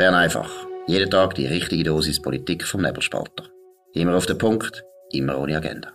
Bern 0.00 0.14
einfach. 0.14 0.50
Jeden 0.86 1.10
Tag 1.10 1.34
die 1.34 1.44
richtige 1.44 1.84
Dosis 1.84 2.22
Politik 2.22 2.64
vom 2.64 2.80
Nebelspalter. 2.80 3.50
Immer 3.92 4.16
auf 4.16 4.24
den 4.24 4.38
Punkt, 4.38 4.82
immer 5.12 5.38
ohne 5.38 5.58
Agenda. 5.58 5.90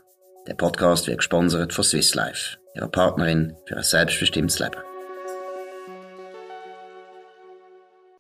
Der 0.48 0.54
Podcast 0.54 1.08
wird 1.08 1.18
gesponsert 1.18 1.74
von 1.74 1.84
Swiss 1.84 2.14
Life, 2.14 2.60
ihrer 2.76 2.88
Partnerin 2.88 3.56
für 3.66 3.78
ein 3.78 3.82
selbstbestimmtes 3.82 4.60
Leben. 4.60 4.78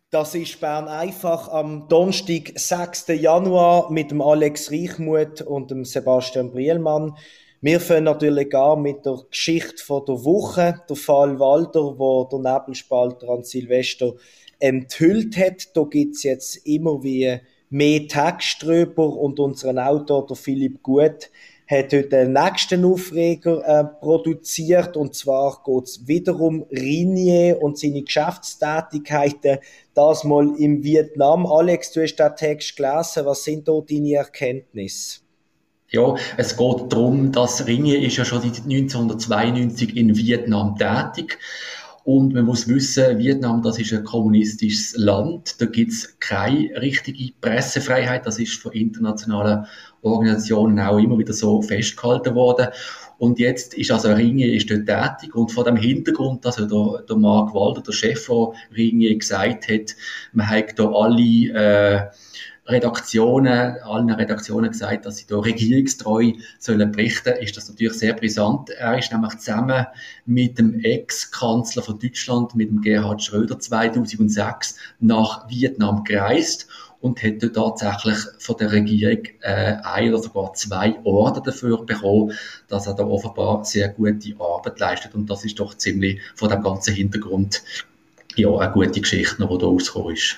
Das 0.10 0.34
ist 0.34 0.60
Bern 0.60 0.88
einfach 0.88 1.50
am 1.50 1.88
Donnerstag, 1.88 2.54
6. 2.56 3.10
Januar 3.10 3.92
mit 3.92 4.10
dem 4.10 4.24
Alex 4.24 4.72
Reichmuth 4.72 5.44
und 5.44 5.70
dem 5.70 5.86
Sebastian 5.86 6.50
Brielmann. 6.50 7.16
Wir 7.62 7.80
fangen 7.80 8.06
natürlich 8.06 8.56
an 8.56 8.82
mit 8.82 9.06
der 9.06 9.20
Geschichte 9.30 9.84
der 9.88 10.26
Woche, 10.26 10.82
der 10.90 10.96
Fall 10.96 11.40
Walter, 11.40 12.00
wo 12.00 12.24
der 12.24 12.40
Nebelspalter 12.40 13.30
an 13.30 13.44
Silvester 13.44 14.13
enthüllt 14.59 15.38
hat. 15.38 15.76
Da 15.76 15.84
gibt's 15.84 16.23
jetzt 16.23 16.66
immer 16.66 17.04
wie 17.04 17.40
mehr 17.70 18.02
drüber 18.59 19.08
und 19.18 19.40
unseren 19.40 19.80
Autor, 19.80 20.26
der 20.28 20.36
Philipp 20.36 20.81
Gut, 20.84 21.30
hat 21.68 21.94
heute 21.94 22.04
den 22.04 22.34
nächsten 22.34 22.86
Aufreger 22.86 23.64
äh, 23.66 23.84
produziert 24.00 24.95
und 24.95 25.16
zwar 25.16 25.64
geht's 25.66 26.08
wiederum 26.08 26.64
Rinier 26.72 27.62
und 27.62 27.80
seine 27.80 28.04
Geschäftstätigkeiten, 28.04 29.58
das 29.95 30.23
mal 30.23 30.56
im 30.59 30.84
Vietnam. 30.84 31.48
Alex, 31.48 31.92
du 31.92 32.03
hast 32.03 32.17
den 32.17 32.36
Text 32.36 32.76
gelesen, 32.76 33.26
was 33.26 33.44
sind 33.44 33.67
da 33.67 33.81
deine 33.81 34.14
Erkenntnisse? 34.14 35.22
Ja, 35.90 36.16
es 36.38 36.58
geht 36.58 36.92
darum, 36.92 37.31
dass 37.31 37.66
Ringe 37.67 37.95
ist 37.98 38.17
ja 38.17 38.26
schon 38.26 38.42
seit 38.42 38.64
1992 38.64 39.95
in 39.95 40.16
Vietnam 40.16 40.76
tätig 40.78 41.40
und 42.05 42.36
man 42.36 42.45
muss 42.45 42.68
wissen, 42.68 43.18
Vietnam, 43.18 43.64
das 43.64 43.80
ist 43.80 43.91
ein 43.91 44.04
kommunistisches 44.04 44.95
Land. 44.95 45.59
Da 45.59 45.66
gibt's 45.66 46.20
keine 46.20 46.70
richtige 46.80 47.34
Pressefreiheit. 47.42 48.28
Das 48.28 48.38
ist 48.38 48.61
von 48.61 48.73
internationalen 48.73 49.66
Organisationen 50.03 50.80
auch 50.80 51.00
immer 51.00 51.17
wieder 51.17 51.33
so 51.33 51.64
festgehalten 51.64 52.36
worden. 52.36 52.67
Und 53.17 53.39
jetzt 53.39 53.73
ist 53.73 53.89
also 53.89 54.09
Ringe 54.09 54.45
ist 54.45 54.70
dort 54.70 54.86
tätig 54.86 55.33
und 55.33 55.52
vor 55.52 55.64
dem 55.64 55.78
Hintergrund, 55.78 56.45
dass 56.45 56.59
also 56.59 56.98
der, 56.98 57.06
der 57.08 57.16
Mark 57.16 57.56
Walder, 57.56 57.81
der 57.81 57.94
Chef 57.94 58.23
von 58.23 58.53
Ringe, 58.78 59.16
gesagt 59.16 59.67
hat, 59.67 59.95
man 60.31 60.48
hat 60.48 60.78
da 60.78 60.88
alle 60.88 61.22
äh, 61.23 62.02
Redaktionen, 62.67 63.77
allen 63.83 64.09
Redaktionen 64.09 64.71
gesagt, 64.71 65.05
dass 65.05 65.17
sie 65.17 65.27
da 65.27 65.38
regierungstreu 65.38 66.33
sollen 66.58 66.91
berichten, 66.91 67.33
ist 67.39 67.55
das 67.55 67.69
natürlich 67.69 67.94
sehr 67.94 68.13
brisant. 68.13 68.71
Er 68.71 68.97
ist 68.97 69.11
nämlich 69.11 69.38
zusammen 69.38 69.85
mit 70.25 70.58
dem 70.58 70.80
Ex-Kanzler 70.80 71.83
von 71.83 71.99
Deutschland, 71.99 72.55
mit 72.55 72.69
dem 72.69 72.81
Gerhard 72.81 73.21
Schröder 73.21 73.59
2006 73.59 74.77
nach 74.99 75.47
Vietnam 75.47 76.03
gereist 76.03 76.67
und 77.02 77.21
hätte 77.21 77.52
tatsächlich 77.52 78.17
von 78.39 78.58
der 78.58 78.71
Regierung 78.71 79.25
äh, 79.41 79.75
ein 79.83 80.09
oder 80.09 80.23
sogar 80.23 80.53
zwei 80.53 80.95
Orden 81.03 81.43
dafür 81.43 81.86
bekommen, 81.86 82.33
dass 82.67 82.88
er 82.88 82.95
da 82.95 83.05
offenbar 83.05 83.63
sehr 83.63 83.89
gute 83.89 84.33
Arbeit 84.39 84.80
leistet 84.80 85.13
und 85.13 85.30
das 85.30 85.45
ist 85.45 85.59
doch 85.59 85.75
ziemlich 85.75 86.19
von 86.33 86.49
dem 86.49 86.63
ganzen 86.63 86.95
Hintergrund 86.95 87.61
ja 88.36 88.49
eine 88.58 88.71
gute 88.71 89.02
Geschichte, 89.02 89.36
die 89.38 89.58
da 89.58 89.66
rausgekommen 89.66 90.16
ist 90.16 90.38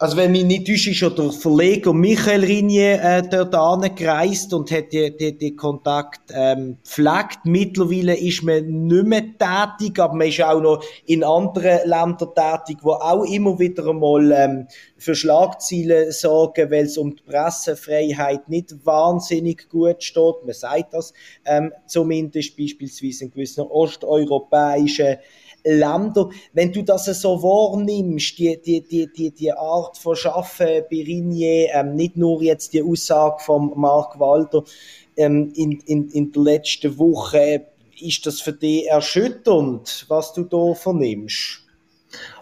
also 0.00 0.16
wenn 0.16 0.32
mich 0.32 0.44
nicht 0.44 0.66
täuscht, 0.66 0.88
ist 0.88 0.96
schon 0.96 1.14
der 1.14 1.30
Verleger 1.30 1.92
Michael 1.92 2.42
Rinnier 2.42 3.02
äh, 3.02 3.22
dort 3.22 3.54
angereist 3.54 4.54
und 4.54 4.70
hat 4.70 4.92
die, 4.92 5.14
die, 5.14 5.36
die 5.36 5.54
Kontakt 5.54 6.22
ähm, 6.32 6.78
gepflegt. 6.82 7.40
Mittlerweile 7.44 8.18
ist 8.18 8.42
man 8.42 8.86
nicht 8.86 9.04
mehr 9.04 9.24
tätig, 9.38 9.98
aber 9.98 10.14
man 10.14 10.28
ist 10.28 10.40
auch 10.42 10.62
noch 10.62 10.82
in 11.04 11.22
anderen 11.22 11.86
Ländern 11.86 12.30
tätig, 12.34 12.78
wo 12.80 12.92
auch 12.92 13.24
immer 13.24 13.58
wieder 13.58 13.86
einmal 13.88 14.32
ähm, 14.32 14.68
für 14.96 15.14
Schlagziele 15.14 16.12
sorgen, 16.12 16.70
weil 16.70 16.86
es 16.86 16.96
um 16.96 17.14
die 17.14 17.22
Pressefreiheit 17.22 18.48
nicht 18.48 18.74
wahnsinnig 18.86 19.68
gut 19.68 20.02
steht. 20.02 20.36
Man 20.46 20.54
sagt 20.54 20.94
das 20.94 21.12
ähm, 21.44 21.74
zumindest 21.86 22.56
beispielsweise 22.56 23.24
in 23.24 23.32
gewissen 23.32 23.66
osteuropäischen 23.66 25.18
Länder. 25.64 26.30
Wenn 26.52 26.72
du 26.72 26.82
das 26.82 27.06
so 27.06 27.42
wahrnimmst, 27.42 28.38
die, 28.38 28.60
die, 28.60 28.82
die, 28.82 29.12
die, 29.12 29.30
die 29.30 29.52
Art 29.52 29.98
von 29.98 30.16
Schaffen 30.16 30.84
bei 30.90 31.02
Rinnier, 31.02 31.68
ähm, 31.74 31.96
nicht 31.96 32.16
nur 32.16 32.42
jetzt 32.42 32.72
die 32.72 32.82
Aussage 32.82 33.42
von 33.42 33.72
Mark 33.76 34.18
Walter 34.18 34.64
ähm, 35.16 35.52
in, 35.54 35.80
in, 35.86 36.08
in 36.10 36.32
der 36.32 36.42
letzten 36.42 36.98
Woche, 36.98 37.66
ist 38.00 38.24
das 38.26 38.40
für 38.40 38.52
dich 38.52 38.88
erschütternd, 38.88 40.06
was 40.08 40.32
du 40.32 40.44
da 40.44 40.74
vernimmst? 40.74 41.62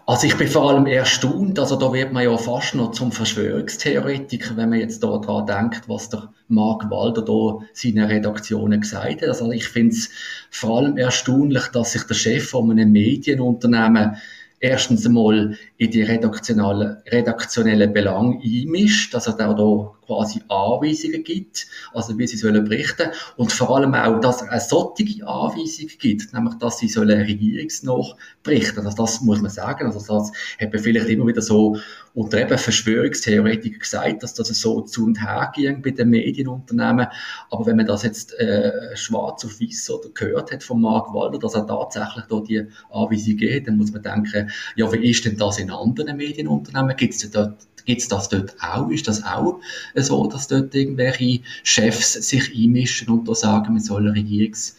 Also 0.06 0.26
ich 0.26 0.36
bin 0.38 0.48
vor 0.48 0.70
allem 0.70 0.86
erstaunt, 0.86 1.58
also 1.58 1.76
da 1.76 1.92
wird 1.92 2.14
man 2.14 2.24
ja 2.24 2.34
fast 2.38 2.74
noch 2.74 2.92
zum 2.92 3.12
Verschwörungstheoretiker, 3.12 4.56
wenn 4.56 4.70
man 4.70 4.80
jetzt 4.80 5.02
da 5.02 5.18
dran 5.18 5.44
denkt, 5.46 5.86
was 5.86 6.08
der 6.08 6.32
Mark 6.48 6.90
Walder 6.90 7.20
da 7.20 7.66
seine 7.74 8.08
Redaktionen 8.08 8.80
gesagt 8.80 9.20
hat. 9.20 9.28
Also 9.28 9.52
ich 9.52 9.68
finde 9.68 9.94
es 9.94 10.08
vor 10.50 10.78
allem 10.78 10.96
erstaunlich, 10.96 11.66
dass 11.68 11.92
sich 11.92 12.04
der 12.04 12.14
Chef 12.14 12.48
von 12.48 12.70
einem 12.70 12.90
Medienunternehmen 12.90 14.16
erstens 14.60 15.04
einmal 15.04 15.58
in 15.76 15.90
die 15.90 16.02
redaktionellen, 16.02 16.96
redaktionellen 17.06 17.92
Belange 17.92 18.40
einmischt, 18.42 19.12
dass 19.12 19.26
er 19.26 19.34
da, 19.34 19.52
da 19.52 19.92
quasi 20.08 20.40
Anweisungen 20.48 21.22
gibt, 21.22 21.66
also 21.92 22.18
wie 22.18 22.26
sie 22.26 22.38
sollen 22.38 22.64
berichten 22.64 23.10
und 23.36 23.52
vor 23.52 23.76
allem 23.76 23.94
auch, 23.94 24.20
dass 24.20 24.40
er 24.40 24.50
eine 24.50 24.60
solche 24.60 25.26
Anweisung 25.26 25.88
gibt, 25.98 26.32
nämlich, 26.32 26.54
dass 26.54 26.78
sie 26.78 26.88
sollen 26.88 27.20
regierungsnach 27.20 28.16
berichten. 28.42 28.86
Also 28.86 28.96
das 28.96 29.20
muss 29.20 29.42
man 29.42 29.50
sagen, 29.50 29.86
also 29.86 29.98
das 29.98 30.32
hat 30.58 30.72
man 30.72 30.82
vielleicht 30.82 31.08
immer 31.08 31.26
wieder 31.26 31.42
so 31.42 31.76
unter 32.14 32.40
eben 32.40 32.56
Verschwörungstheoretiker 32.56 33.78
gesagt, 33.78 34.22
dass 34.22 34.32
das 34.32 34.48
so 34.48 34.80
zu 34.80 35.04
und 35.04 35.20
her 35.20 35.52
ging 35.54 35.82
bei 35.82 35.90
den 35.90 36.08
Medienunternehmen, 36.08 37.08
aber 37.50 37.66
wenn 37.66 37.76
man 37.76 37.86
das 37.86 38.02
jetzt 38.02 38.32
äh, 38.38 38.96
schwarz 38.96 39.44
auf 39.44 39.60
weiß 39.60 39.90
oder 39.90 40.08
gehört 40.14 40.52
hat 40.52 40.62
von 40.62 40.80
Mark 40.80 41.12
Walder, 41.12 41.38
dass 41.38 41.54
er 41.54 41.66
tatsächlich 41.66 42.24
da 42.28 42.40
die 42.40 42.64
Anweisung 42.90 43.36
geht, 43.36 43.68
dann 43.68 43.76
muss 43.76 43.92
man 43.92 44.02
denken, 44.02 44.50
ja, 44.74 44.90
wie 44.90 45.10
ist 45.10 45.24
denn 45.26 45.36
das 45.36 45.58
in 45.58 45.70
anderen 45.70 46.16
Medienunternehmen? 46.16 46.96
Gibt 46.96 47.14
es 47.14 47.30
dort 47.30 47.68
Gibt 47.88 48.02
es 48.02 48.08
das 48.08 48.28
dort 48.28 48.54
auch? 48.60 48.90
Ist 48.90 49.08
das 49.08 49.24
auch 49.24 49.60
so, 49.94 50.26
dass 50.26 50.46
dort 50.46 50.74
irgendwelche 50.74 51.40
Chefs 51.62 52.12
sich 52.12 52.54
einmischen 52.54 53.08
und 53.08 53.26
da 53.26 53.34
sagen, 53.34 53.72
man 53.72 53.80
soll 53.80 54.06
Regierungs 54.06 54.76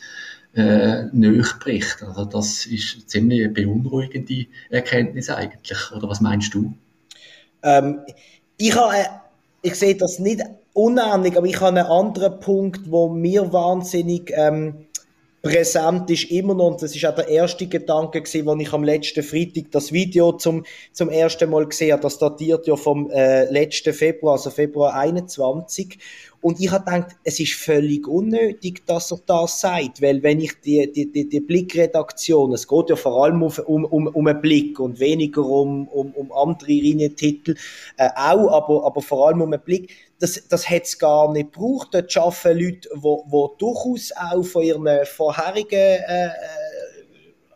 äh, 0.53 1.06
berichten? 1.12 2.06
Also 2.06 2.25
das 2.25 2.68
ist 2.68 3.09
ziemlich 3.09 3.52
beunruhigende 3.52 4.46
Erkenntnis 4.70 5.31
eigentlich. 5.31 5.92
Oder 5.92 6.08
was 6.08 6.22
meinst 6.22 6.53
du? 6.53 6.72
Ähm, 7.64 8.02
ich, 8.58 8.75
habe, 8.75 8.94
äh, 8.94 9.06
ich 9.64 9.74
sehe 9.74 9.96
das 9.96 10.20
nicht 10.20 10.44
unähnlich, 10.74 11.36
aber 11.36 11.47
ich 11.47 11.59
habe 11.59 11.80
einen 11.80 11.88
anderen 11.88 12.40
Punkt, 12.40 12.91
wo 12.91 13.09
mir 13.09 13.52
wahnsinnig 13.52 14.31
ähm, 14.36 14.86
präsent 15.42 16.10
ist 16.10 16.32
immer 16.32 16.54
noch, 16.54 16.72
und 16.72 16.82
das 16.82 16.96
ist 16.96 17.06
auch 17.06 17.16
der 17.16 17.28
erste 17.28 17.68
Gedanke 17.68 18.22
gewesen, 18.22 18.46
wo 18.46 18.56
ich 18.56 18.74
am 18.74 18.84
letzten 18.84 19.24
Freitag 19.24 19.72
das 19.72 19.92
Video 19.92 20.34
zum, 20.34 20.66
zum 20.92 21.10
ersten 21.10 21.50
Mal 21.50 21.66
gesehen 21.66 21.94
habe, 21.94 22.02
das 22.02 22.18
datiert 22.18 22.68
ja 22.68 22.76
vom 22.76 23.10
äh, 23.12 23.50
letzten 23.52 23.94
Februar, 23.94 24.34
also 24.34 24.50
Februar 24.50 24.96
21, 24.96 25.98
und 26.42 26.60
ich 26.62 26.72
habe 26.72 26.86
gedacht, 26.86 27.18
es 27.26 27.40
ist 27.40 27.54
völlig 27.54 28.08
unnötig, 28.08 28.86
dass 28.86 29.12
er 29.12 29.20
das 29.26 29.60
sagt, 29.60 30.02
weil 30.02 30.24
wenn 30.24 30.40
ich 30.40 30.54
die, 30.62 30.90
die, 30.92 31.12
die, 31.12 31.28
die 31.28 31.40
Blickredaktion, 31.42 32.54
es 32.54 32.66
geht 32.66 32.90
ja 32.90 32.96
vor 32.96 33.26
allem 33.26 33.44
um, 33.44 33.52
um, 33.66 33.84
um, 33.86 34.08
um 34.08 34.28
einen 34.28 34.42
Blick 34.42 34.80
und 34.80 35.00
weniger 35.02 35.44
um, 35.46 35.88
um, 35.90 36.12
um 36.14 36.32
andere 36.32 36.72
Linientitel, 36.72 37.56
äh, 37.98 38.10
auch, 38.16 38.52
aber, 38.52 38.86
aber 38.86 39.02
vor 39.02 39.28
allem 39.28 39.42
um 39.42 39.52
einen 39.52 39.62
Blick, 39.62 40.09
das, 40.19 40.47
das 40.47 40.69
hat 40.69 40.84
es 40.84 41.00
gar 41.00 41.31
nicht 41.31 41.53
gebraucht. 41.53 41.90
Dort 41.91 42.16
arbeiten 42.18 42.59
Leute, 42.59 42.90
die, 42.94 43.57
durchaus 43.57 44.12
auch 44.16 44.44
von 44.44 44.63
ihren 44.63 45.06
vorherigen 45.06 45.74
äh, 45.78 46.28
äh 46.28 46.30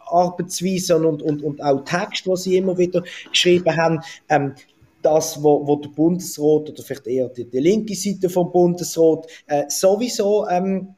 Arbeitsweisen 0.06 1.06
und, 1.06 1.24
und, 1.24 1.42
und 1.42 1.64
auch 1.64 1.84
Texte, 1.84 2.30
die 2.30 2.38
sie 2.38 2.58
immer 2.58 2.78
wieder 2.78 3.04
geschrieben 3.32 3.76
haben, 3.76 4.00
ähm, 4.30 4.54
das, 5.02 5.42
wo, 5.42 5.66
wo 5.68 5.76
der 5.76 5.90
Bundesrat 5.90 6.70
oder 6.70 6.84
vielleicht 6.84 7.08
eher 7.08 7.30
die, 7.30 7.46
die 7.46 7.60
linke 7.60 7.96
Seite 7.96 8.30
vom 8.30 8.52
Bundesrat 8.52 9.28
äh, 9.48 9.64
sowieso 9.68 10.48
ähm, 10.48 10.96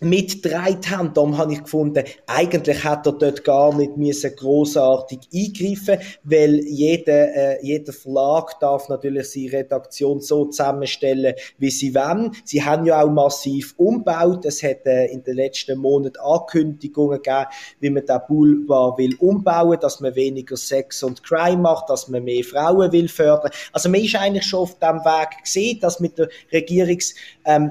mit 0.00 0.44
drei 0.44 0.72
haben. 0.90 1.12
Darum 1.14 1.36
habe 1.36 1.52
ich 1.52 1.62
gefunden, 1.62 2.04
eigentlich 2.26 2.84
hat 2.84 3.06
er 3.06 3.12
dort 3.12 3.44
gar 3.44 3.76
nicht 3.76 3.96
müssen 3.96 4.34
großartig 4.34 5.20
eingreifen, 5.32 5.98
weil 6.24 6.60
jeder, 6.66 7.34
äh, 7.34 7.64
jeder 7.64 7.92
Verlag 7.92 8.58
darf 8.60 8.88
natürlich 8.88 9.30
seine 9.30 9.52
Redaktion 9.52 10.20
so 10.20 10.46
zusammenstellen, 10.46 11.34
wie 11.58 11.70
sie 11.70 11.94
wollen. 11.94 12.32
Sie 12.44 12.62
haben 12.62 12.86
ja 12.86 13.02
auch 13.02 13.10
massiv 13.10 13.74
umgebaut. 13.76 14.44
Es 14.44 14.62
hat 14.62 14.86
äh, 14.86 15.06
in 15.06 15.22
den 15.22 15.36
letzten 15.36 15.78
Monaten 15.78 16.18
Ankündigungen 16.18 17.22
gegeben, 17.22 17.46
wie 17.80 17.90
man 17.90 18.06
den 18.06 18.20
Boulevard 18.28 18.98
will 18.98 19.16
umbauen, 19.18 19.78
dass 19.80 20.00
man 20.00 20.14
weniger 20.14 20.56
Sex 20.56 21.02
und 21.02 21.22
Crime 21.22 21.58
macht, 21.62 21.90
dass 21.90 22.08
man 22.08 22.24
mehr 22.24 22.44
Frauen 22.44 22.92
will 22.92 23.08
fördern. 23.08 23.50
Also 23.72 23.88
man 23.88 24.00
ist 24.00 24.16
eigentlich 24.16 24.44
schon 24.44 24.60
auf 24.60 24.78
dem 24.78 24.98
Weg 25.04 25.42
gesehen, 25.42 25.78
dass 25.80 26.00
mit 26.00 26.18
der 26.18 26.28
Regierungs 26.52 27.14
ähm, 27.44 27.70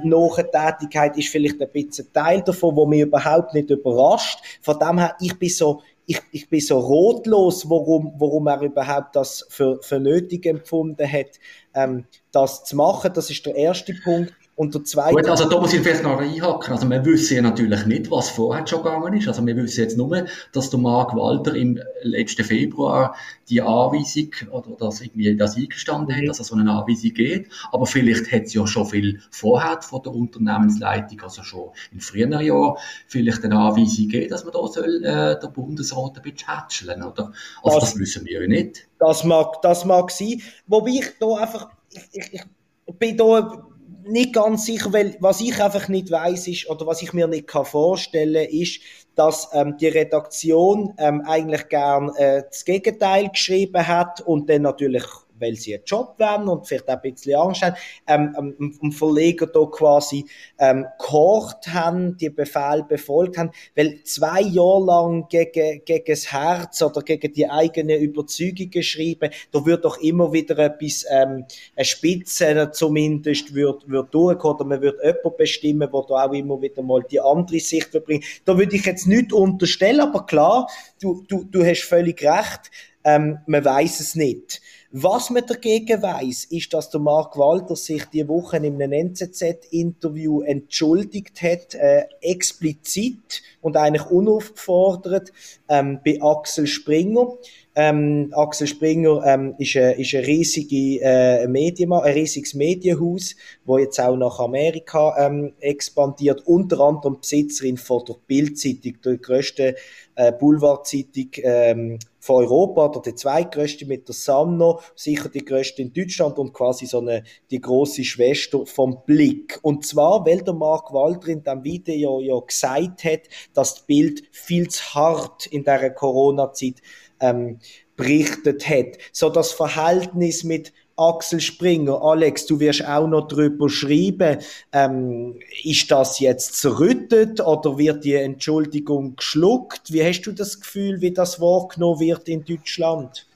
Tätigkeit 0.52 1.18
ist 1.18 1.30
vielleicht 1.30 1.62
ein 1.62 1.70
bisschen 1.72 2.12
Teil 2.20 2.42
davon, 2.42 2.76
wo 2.76 2.86
mich 2.86 3.02
überhaupt 3.02 3.54
nicht 3.54 3.70
überrascht. 3.70 4.40
Von 4.62 4.80
dem 4.80 5.00
her, 5.00 5.16
ich 5.20 5.38
bin 5.38 5.50
so, 5.50 5.82
ich, 6.06 6.22
ich 6.32 6.50
bin 6.50 6.60
so 6.60 6.80
rotlos, 6.80 7.70
warum, 7.70 8.14
warum 8.18 8.48
er 8.48 8.62
überhaupt 8.62 9.16
das 9.16 9.46
für, 9.50 9.80
für 9.82 10.00
nötig 10.00 10.46
empfunden 10.46 11.10
hat, 11.12 11.40
ähm, 11.74 12.06
das 12.32 12.64
zu 12.64 12.76
machen. 12.76 13.12
Das 13.14 13.30
ist 13.30 13.46
der 13.46 13.56
erste 13.56 13.94
Punkt. 14.04 14.34
Und 14.60 14.76
der 14.76 14.84
zweite. 14.84 15.16
Gut, 15.16 15.30
also 15.30 15.48
da 15.48 15.58
muss 15.58 15.72
ich 15.72 15.80
vielleicht 15.80 16.04
noch 16.04 16.20
einhaken. 16.20 16.74
Also 16.74 16.90
wir 16.90 17.06
wissen 17.06 17.38
ja 17.38 17.42
natürlich 17.42 17.86
nicht, 17.86 18.12
was 18.12 18.30
vorher 18.30 18.68
schon 18.68 18.84
gegangen 18.84 19.14
ist. 19.14 19.26
Also 19.30 19.46
wir 19.46 19.56
wissen 19.56 19.80
jetzt 19.80 19.98
nur, 19.98 20.26
dass 20.52 20.70
der 20.70 20.80
Mark 20.82 21.16
Walter 21.16 21.56
im 21.56 21.80
letzten 22.02 22.44
Februar 22.44 23.16
die 23.48 23.62
Anweisung 23.62 24.32
oder 24.52 24.76
dass 24.78 25.00
irgendwie 25.00 25.38
das 25.38 25.56
eingestanden 25.56 26.14
hat, 26.14 26.24
mhm. 26.24 26.28
dass 26.28 26.42
es 26.42 26.48
so 26.48 26.58
eine 26.58 26.70
Anweisung 26.70 27.14
geht. 27.14 27.48
Aber 27.72 27.86
vielleicht 27.86 28.34
hat 28.34 28.48
es 28.48 28.54
ja 28.54 28.68
schon 28.68 28.86
viel 28.86 29.22
vorher 29.32 29.82
von 29.82 30.04
der 30.04 30.14
Unternehmensleitung, 30.14 31.22
also 31.22 31.42
schon 31.42 31.70
in 31.94 32.02
früheren 32.02 32.42
Jahren, 32.42 32.76
vielleicht 33.08 33.46
eine 33.46 33.58
Anweisung 33.58 34.10
gegeben, 34.10 34.30
dass 34.30 34.44
man 34.44 34.52
da 34.52 34.68
soll, 34.68 35.06
äh, 35.06 35.40
der 35.40 35.52
Bundesrat 35.56 36.18
ein 36.18 36.22
bisschen 36.22 36.54
hätscheln, 36.54 37.02
oder? 37.02 37.32
Also 37.64 37.80
das, 37.80 37.92
das 37.92 38.00
wissen 38.00 38.26
wir 38.26 38.42
ja 38.42 38.46
nicht. 38.50 38.90
Das 39.00 39.24
mag, 39.24 39.62
das 39.62 39.86
mag 39.86 40.12
sein. 40.12 40.42
Wobei 40.68 40.90
ich 40.90 41.14
da 41.18 41.34
einfach, 41.36 41.70
ich, 42.12 42.34
ich, 42.34 42.42
ich 42.86 42.96
bin 42.96 43.16
da 43.16 43.69
nicht 44.10 44.34
ganz 44.34 44.66
sicher, 44.66 44.92
weil 44.94 45.16
was 45.20 45.42
ich 45.42 45.62
einfach 45.62 45.88
nicht 45.88 46.12
weiß 46.12 46.48
ist 46.48 46.70
oder 46.70 46.86
was 46.88 47.02
ich 47.02 47.14
mir 47.14 47.28
nicht 47.28 47.48
kann 47.48 47.66
vorstellen 47.66 48.48
ist, 48.50 48.82
dass 49.16 49.50
ähm, 49.54 49.78
die 49.78 49.88
Redaktion 49.88 50.94
ähm, 50.98 51.22
eigentlich 51.26 51.68
gern 51.70 52.14
äh, 52.16 52.44
das 52.50 52.66
Gegenteil 52.66 53.30
geschrieben 53.30 53.88
hat 53.88 54.22
und 54.22 54.50
dann 54.50 54.62
natürlich 54.64 55.04
weil 55.40 55.56
sie 55.56 55.76
einen 55.76 55.84
Job 55.86 56.16
werden 56.18 56.48
und 56.48 56.68
vielleicht 56.68 56.90
auch 56.90 56.96
ein 56.96 57.02
bisschen 57.02 57.36
Angst 57.36 57.62
haben, 57.62 57.76
ähm, 58.08 58.78
ähm, 58.82 58.92
Verleger 58.92 59.48
da 59.48 59.66
quasi 59.66 60.26
ähm, 60.60 60.86
gehorcht 61.00 61.68
haben, 61.70 62.18
die 62.18 62.30
Befehl 62.30 62.84
befolgt 62.88 63.38
haben, 63.38 63.52
weil 63.76 64.04
zwei 64.04 64.42
Jahre 64.42 64.86
lang 64.86 65.28
gegen, 65.30 65.84
gegen 65.86 66.06
das 66.08 66.32
Herz 66.32 66.82
oder 66.82 67.02
gegen 67.02 67.34
die 67.34 67.50
eigene 67.50 67.98
Überzeugung 67.98 68.70
geschrieben, 68.70 69.32
da 69.52 69.66
wird 69.66 69.86
doch 69.86 69.98
immer 70.00 70.32
wieder 70.34 70.58
etwas, 70.60 71.06
ähm, 71.10 71.46
eine 71.76 71.86
Spitze 71.86 72.70
zumindest 72.72 73.54
wird, 73.54 73.90
wird 73.90 74.14
durchkommen 74.14 74.60
oder 74.60 74.66
man 74.66 74.82
wird 74.82 75.04
jemanden 75.04 75.38
bestimmen, 75.38 75.90
der 75.92 76.06
da 76.08 76.26
auch 76.26 76.34
immer 76.34 76.62
wieder 76.62 76.82
mal 76.82 77.04
die 77.10 77.20
andere 77.20 77.60
Sicht 77.60 77.90
verbringt. 77.90 78.26
Da 78.46 78.58
würde 78.58 78.76
ich 78.76 78.86
jetzt 78.86 79.08
nicht 79.08 79.34
unterstellen, 79.34 80.02
aber 80.02 80.26
klar, 80.26 80.68
du, 81.02 81.24
du, 81.28 81.46
du 81.46 81.66
hast 81.66 81.84
völlig 81.84 82.22
recht, 82.24 82.72
ähm, 83.04 83.40
man 83.48 83.64
weiß 83.64 84.00
es 84.00 84.16
nicht. 84.16 84.62
Was 84.92 85.30
man 85.30 85.46
dagegen 85.46 86.02
weiß, 86.02 86.46
ist, 86.46 86.74
dass 86.74 86.90
der 86.90 87.00
Mark 87.00 87.38
Walter 87.38 87.76
sich 87.76 88.06
die 88.06 88.28
Woche 88.28 88.58
in 88.58 88.82
einem 88.82 88.92
NZZ-Interview 88.92 90.42
entschuldigt 90.42 91.44
hat, 91.44 91.76
äh, 91.76 92.06
explizit 92.22 93.44
und 93.62 93.78
eigentlich 93.78 94.08
unaufgefordert, 94.08 95.32
ähm, 95.68 96.00
bei 96.04 96.20
Axel 96.20 96.66
Springer. 96.66 97.38
Ähm, 97.76 98.34
Axel 98.36 98.68
Springer 98.68 99.24
ähm, 99.26 99.56
ist, 99.60 99.76
ein, 99.78 99.98
ist 100.00 100.14
ein, 100.16 100.24
riesige, 100.24 101.02
äh, 101.02 101.48
Medien, 101.48 101.94
ein 101.94 102.14
riesiges 102.14 102.54
Medienhaus, 102.56 103.36
wo 103.64 103.78
jetzt 103.78 104.00
auch 104.00 104.18
nach 104.18 104.40
Amerika 104.40 105.16
ähm, 105.18 105.54
expandiert, 105.60 106.42
unter 106.46 106.80
anderem 106.80 107.20
Besitzerin 107.22 107.78
von 107.78 108.04
der 108.06 108.16
Bildzeitung, 108.28 108.96
der 109.06 109.18
größten 109.18 109.76
äh, 110.16 110.32
Boulevardzeitung 110.32 111.30
ähm, 111.44 112.00
von 112.20 112.44
Europa 112.44 112.88
oder 112.88 113.02
die 113.02 113.16
zweitgrößte 113.16 113.86
mit 113.86 114.08
der 114.08 114.16
Samno, 114.16 114.82
sicher 114.96 115.30
die 115.30 115.46
größte 115.46 115.82
in 115.82 115.94
Deutschland 115.94 116.38
und 116.38 116.54
quasi 116.54 116.86
so 116.86 117.00
eine, 117.00 117.24
die 117.50 117.62
große 117.62 118.04
Schwester 118.04 118.66
vom 118.66 118.98
Blick. 119.06 119.60
Und 119.62 119.86
zwar, 119.86 120.26
weil 120.26 120.42
der 120.42 120.54
Mark 120.54 120.92
Walter 120.92 121.30
in 121.30 121.44
dem 121.44 121.64
Video 121.64 122.20
ja 122.20 122.38
gesagt 122.40 123.06
hat, 123.06 123.22
dass 123.54 123.76
das 123.76 123.86
Bild 123.86 124.24
viel 124.32 124.68
zu 124.68 124.84
hart 124.96 125.46
in 125.48 125.64
der 125.64 125.92
Corona-Zeit 125.92 126.82
ähm, 127.20 127.60
berichtet 127.96 128.68
hat. 128.68 128.98
So 129.12 129.30
das 129.30 129.52
Verhältnis 129.52 130.44
mit 130.44 130.74
Axel 131.00 131.40
Springer, 131.40 132.02
Alex, 132.02 132.46
du 132.46 132.60
wirst 132.60 132.86
auch 132.86 133.08
noch 133.08 133.28
drüber 133.30 133.70
schreiben. 133.70 134.40
Ähm, 134.74 135.40
ist 135.64 135.90
das 135.90 136.20
jetzt 136.20 136.56
zerrüttet 136.56 137.40
oder 137.40 137.78
wird 137.78 138.04
die 138.04 138.16
Entschuldigung 138.16 139.16
geschluckt? 139.16 139.94
Wie 139.94 140.04
hast 140.04 140.24
du 140.24 140.34
das 140.34 140.60
Gefühl, 140.60 141.00
wie 141.00 141.12
das 141.12 141.40
wahrgenommen 141.40 142.02
wird 142.02 142.28
in 142.28 142.44
Deutschland? 142.44 143.29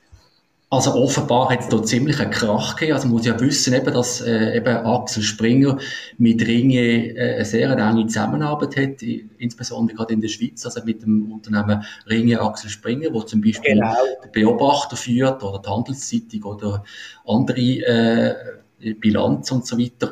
Also 0.73 0.95
offenbar 0.95 1.51
hat 1.51 1.59
es 1.59 1.69
da 1.69 1.83
ziemlich 1.83 2.19
einen 2.19 2.31
Krach 2.31 2.75
gegeben. 2.75 2.95
Also 2.95 3.07
man 3.07 3.17
muss 3.17 3.27
ja 3.27 3.39
wissen, 3.39 3.75
eben, 3.75 3.93
dass 3.93 4.21
äh, 4.21 4.57
eben 4.57 4.75
Axel 4.75 5.21
Springer 5.21 5.77
mit 6.17 6.41
Ringe 6.47 7.15
äh, 7.15 7.35
eine 7.35 7.45
sehr 7.45 7.77
enge 7.77 8.07
Zusammenarbeit 8.07 8.75
hat, 8.77 9.03
insbesondere 9.37 9.97
gerade 9.97 10.13
in 10.15 10.21
der 10.21 10.29
Schweiz, 10.29 10.65
also 10.65 10.83
mit 10.83 11.03
dem 11.03 11.31
Unternehmen 11.31 11.83
Ringe 12.09 12.41
Axel 12.41 12.71
Springer, 12.71 13.13
wo 13.13 13.21
zum 13.21 13.41
Beispiel 13.41 13.75
genau. 13.75 13.93
der 14.23 14.29
Beobachter 14.29 14.95
führt 14.95 15.43
oder 15.43 15.59
die 15.59 15.69
Handelszeitung 15.69 16.43
oder 16.43 16.83
andere 17.27 18.35
äh, 18.81 18.93
Bilanz 18.95 19.51
und 19.51 19.67
so 19.67 19.77
weiter. 19.77 20.11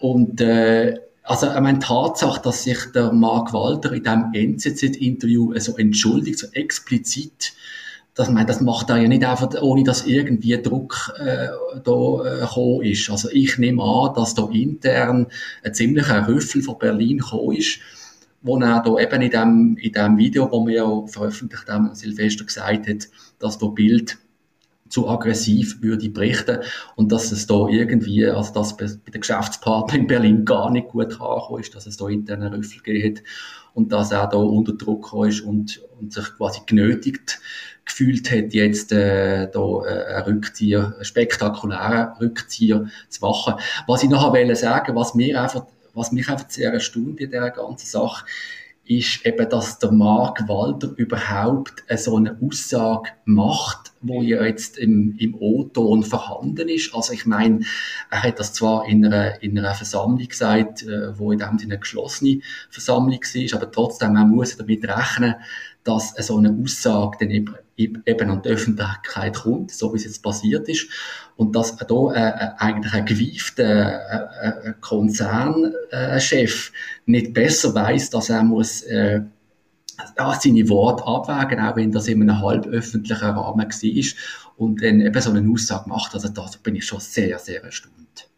Und 0.00 0.38
äh, 0.42 0.98
also, 1.22 1.46
ich 1.46 1.60
meine, 1.60 1.78
Tatsache, 1.78 2.42
dass 2.42 2.64
sich 2.64 2.92
der 2.94 3.10
Mark 3.10 3.54
Walter 3.54 3.90
in 3.94 4.02
diesem 4.02 4.34
NZZ-Interview 4.34 5.58
so 5.58 5.78
entschuldigt, 5.78 6.40
so 6.40 6.48
explizit, 6.52 7.54
das, 8.14 8.30
meine, 8.30 8.46
das 8.46 8.60
macht 8.60 8.90
er 8.90 8.98
ja 8.98 9.08
nicht 9.08 9.24
einfach, 9.24 9.50
ohne 9.60 9.82
dass 9.82 10.06
irgendwie 10.06 10.60
Druck 10.62 11.12
äh, 11.18 11.48
da 11.82 12.24
äh, 12.24 12.40
gekommen 12.40 12.82
ist. 12.82 13.10
Also 13.10 13.28
ich 13.30 13.58
nehme 13.58 13.82
an, 13.82 14.14
dass 14.14 14.34
da 14.34 14.48
intern 14.52 15.26
ein 15.64 15.74
ziemlicher 15.74 16.28
Rüffel 16.28 16.62
von 16.62 16.78
Berlin 16.78 17.18
gekommen 17.18 17.56
ist, 17.56 17.80
wo 18.40 18.58
er 18.58 18.82
da 18.82 18.98
eben 18.98 19.22
in 19.22 19.30
dem, 19.30 19.76
in 19.78 19.92
dem 19.92 20.16
Video, 20.16 20.50
wo 20.50 20.64
wir 20.66 20.74
ja 20.74 21.06
veröffentlicht 21.06 21.68
haben, 21.68 21.94
Silvester 21.94 22.44
gesagt 22.44 22.86
hat, 22.88 23.08
dass 23.40 23.58
da 23.58 23.66
Bild 23.66 24.18
zu 24.88 25.08
aggressiv 25.08 25.82
würde 25.82 26.08
berichten 26.10 26.58
und 26.94 27.10
dass 27.10 27.32
es 27.32 27.48
da 27.48 27.66
irgendwie, 27.66 28.26
also 28.26 28.52
dass 28.52 28.76
bei 28.76 28.86
den 28.86 29.20
Geschäftspartnern 29.20 30.02
in 30.02 30.06
Berlin 30.06 30.44
gar 30.44 30.70
nicht 30.70 30.88
gut 30.88 31.20
angekommen 31.20 31.60
ist, 31.60 31.74
dass 31.74 31.86
es 31.86 31.96
da 31.96 32.06
interne 32.08 32.52
Rüffel 32.52 33.02
hat 33.02 33.22
und 33.72 33.90
dass 33.90 34.12
er 34.12 34.28
da 34.28 34.36
unter 34.36 34.74
Druck 34.74 35.12
ist 35.26 35.40
und, 35.40 35.82
und 35.98 36.12
sich 36.12 36.26
quasi 36.36 36.60
genötigt 36.64 37.40
gefühlt 37.84 38.30
hat, 38.30 38.52
jetzt 38.52 38.92
äh, 38.92 39.48
da 39.50 39.84
äh, 39.86 40.14
einen 40.14 40.24
Rückzieher, 40.24 40.94
einen 40.94 41.04
spektakulären 41.04 42.16
Rückzieher 42.20 42.86
zu 43.08 43.20
machen. 43.20 43.54
Was 43.86 44.02
ich 44.02 44.10
nachher 44.10 44.32
wollte 44.32 44.56
sagen, 44.56 44.96
was 44.96 45.14
mir 45.14 45.40
einfach, 45.40 45.66
was 45.92 46.12
mich 46.12 46.28
einfach 46.28 46.48
sehr 46.48 46.72
erstaunt 46.72 47.20
in 47.20 47.30
dieser 47.30 47.50
ganzen 47.50 47.86
Sache, 47.86 48.24
ist 48.86 49.24
eben, 49.24 49.48
dass 49.48 49.78
der 49.78 49.92
Mark 49.92 50.46
Walder 50.46 50.90
überhaupt 50.96 51.84
so 51.96 52.16
eine 52.16 52.36
Aussage 52.42 53.10
macht, 53.24 53.92
wo 54.02 54.20
ja 54.20 54.44
jetzt 54.44 54.76
im, 54.76 55.16
im 55.18 55.34
O-Ton 55.34 56.02
vorhanden 56.02 56.68
ist. 56.68 56.94
Also 56.94 57.14
ich 57.14 57.24
meine, 57.24 57.60
er 58.10 58.22
hat 58.22 58.38
das 58.38 58.52
zwar 58.52 58.86
in 58.86 59.04
einer, 59.06 59.42
in 59.42 59.58
einer 59.58 59.74
Versammlung 59.74 60.28
gesagt, 60.28 60.82
äh, 60.82 61.18
wo 61.18 61.32
in 61.32 61.38
dem 61.38 61.58
Sinne 61.58 61.78
geschlossene 61.78 62.40
Versammlung 62.68 63.20
war, 63.20 63.56
aber 63.56 63.72
trotzdem, 63.72 64.12
man 64.12 64.28
muss 64.28 64.56
damit 64.56 64.86
rechnen, 64.86 65.36
dass 65.82 66.14
so 66.18 66.36
eine 66.36 66.54
Aussage 66.62 67.16
dann 67.20 67.30
eben, 67.30 67.54
eben 67.76 68.30
an 68.30 68.42
die 68.42 68.48
Öffentlichkeit 68.50 69.34
kommt, 69.34 69.70
so 69.70 69.92
wie 69.92 69.96
es 69.96 70.04
jetzt 70.04 70.22
passiert 70.22 70.68
ist, 70.68 70.88
und 71.36 71.56
dass 71.56 71.76
da 71.76 72.12
äh, 72.12 72.28
äh, 72.28 72.50
eigentlich 72.58 72.92
ein 72.92 73.06
gewiefter 73.06 73.62
äh, 73.64 74.68
äh, 74.68 74.74
Konzernchef 74.80 76.72
nicht 77.06 77.34
besser 77.34 77.74
weiß, 77.74 78.10
dass 78.10 78.30
er 78.30 78.44
muss 78.44 78.82
äh, 78.82 79.22
seine 80.16 80.68
Worte 80.68 81.06
abwägen, 81.06 81.60
auch 81.60 81.76
wenn 81.76 81.92
das 81.92 82.08
in 82.08 82.22
einem 82.22 82.40
halböffentlichen 82.40 83.22
Rahmen 83.22 83.36
war 83.36 83.68
und 84.56 84.82
dann 84.82 85.00
eben 85.00 85.20
so 85.20 85.30
eine 85.30 85.52
Aussage 85.52 85.88
macht. 85.88 86.14
Also 86.14 86.28
da 86.28 86.48
bin 86.62 86.76
ich 86.76 86.86
schon 86.86 87.00
sehr, 87.00 87.38
sehr 87.38 87.64
erstaunt. 87.64 88.28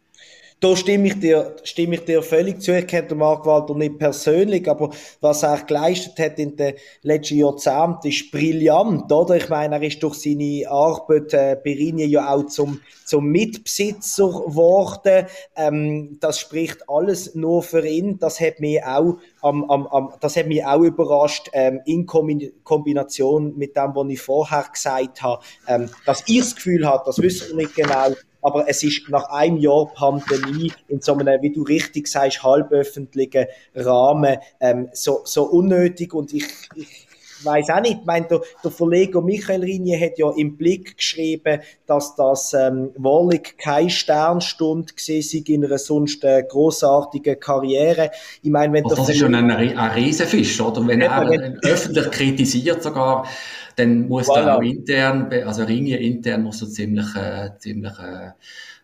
Da 0.59 0.75
stimme 0.75 1.09
ich 1.09 1.19
dir, 1.19 1.55
stimme 1.63 1.95
ich 1.95 2.05
dir 2.05 2.23
völlig 2.23 2.61
zu. 2.61 2.75
Ich 2.75 2.87
kenne 2.87 3.09
den 3.09 3.19
Mark 3.19 3.45
Walter 3.45 3.75
nicht 3.75 3.99
persönlich, 3.99 4.67
aber 4.67 4.89
was 5.21 5.43
er 5.43 5.61
geleistet 5.61 6.17
hat 6.17 6.39
in 6.39 6.55
den 6.55 6.73
letzten 7.03 7.37
Jahrzehnten 7.37 8.07
ist 8.07 8.31
brillant, 8.31 9.11
oder? 9.11 9.35
Ich 9.35 9.49
meine, 9.49 9.75
er 9.75 9.83
ist 9.83 10.01
durch 10.01 10.15
seine 10.15 10.63
Arbeit 10.67 11.31
äh, 11.35 11.57
bei 11.63 11.73
Ringe 11.73 12.05
ja 12.05 12.33
auch 12.33 12.47
zum, 12.47 12.81
zum 13.05 13.25
Mitbesitzer 13.25 14.29
geworden. 14.29 15.27
Ähm, 15.55 16.17
das 16.21 16.39
spricht 16.39 16.89
alles 16.89 17.35
nur 17.35 17.61
für 17.61 17.85
ihn. 17.87 18.17
Das 18.17 18.39
hat 18.39 18.59
mich 18.59 18.83
auch 18.83 19.19
am, 19.43 19.63
am, 19.69 19.85
am, 19.85 20.13
das 20.21 20.37
hat 20.37 20.47
mich 20.47 20.65
auch 20.65 20.81
überrascht, 20.81 21.51
ähm, 21.53 21.81
in 21.85 22.07
Kombination 22.07 23.55
mit 23.55 23.77
dem, 23.77 23.91
was 23.93 24.09
ich 24.09 24.21
vorher 24.21 24.65
gesagt 24.73 25.21
habe, 25.21 25.43
ähm, 25.67 25.91
dass 26.07 26.23
ich 26.25 26.39
das 26.39 26.55
Gefühl 26.55 26.83
habe, 26.87 27.03
das 27.05 27.21
wissen 27.21 27.49
wir 27.49 27.57
nicht 27.57 27.75
genau, 27.75 28.07
aber 28.47 28.69
es 28.69 28.81
ist 28.81 29.09
nach 29.09 29.29
einem 29.29 29.57
Jahr 29.57 29.91
Pandemie 29.93 30.71
in 30.87 31.01
so 31.01 31.13
einem, 31.17 31.41
wie 31.41 31.51
du 31.51 31.63
richtig 31.63 32.07
sagst, 32.07 32.43
halböffentlichen 32.43 33.47
Rahmen 33.75 34.37
ähm, 34.61 34.87
so, 34.93 35.19
so 35.25 35.43
unnötig. 35.43 36.13
Und 36.13 36.33
ich, 36.33 36.45
ich 36.73 37.06
weiß 37.43 37.69
auch 37.69 37.81
nicht. 37.81 37.99
Ich 37.99 38.05
meine, 38.05 38.27
der, 38.27 38.41
der 38.63 38.71
Verleger 38.71 39.21
Michael 39.21 39.61
Rinje 39.61 39.99
hat 39.99 40.17
ja 40.17 40.31
im 40.35 40.57
Blick 40.57 40.97
geschrieben, 40.97 41.59
dass 41.85 42.15
das 42.15 42.53
ähm, 42.53 42.91
wahrlich 42.95 43.57
keine 43.57 43.89
Sternstunde 43.89 44.93
gewesen 44.93 45.43
in 45.45 45.65
einer 45.65 45.77
sonst 45.77 46.23
äh, 46.23 46.43
großartigen 46.47 47.39
Karriere. 47.39 48.11
Ich 48.41 48.51
meine, 48.51 48.73
wenn 48.73 48.83
also 48.83 48.95
das 48.95 49.09
ist 49.09 49.19
schon 49.19 49.35
ein, 49.35 49.49
ein 49.49 49.91
Riesenfisch, 49.91 50.59
oder? 50.61 50.85
Wenn 50.87 51.01
er 51.01 51.29
wenn, 51.29 51.59
öffentlich 51.63 52.11
kritisiert 52.11 52.83
sogar, 52.83 53.27
dann 53.75 54.07
muss 54.07 54.27
voilà. 54.27 54.39
er 54.39 54.57
auch 54.57 54.61
intern, 54.61 55.31
also 55.45 55.63
Rinje 55.63 55.97
intern 55.97 56.43
muss 56.43 56.61
er 56.61 56.69
ziemlich, 56.69 57.15
äh, 57.15 57.51
ziemlich 57.57 57.93
äh, 57.99 58.31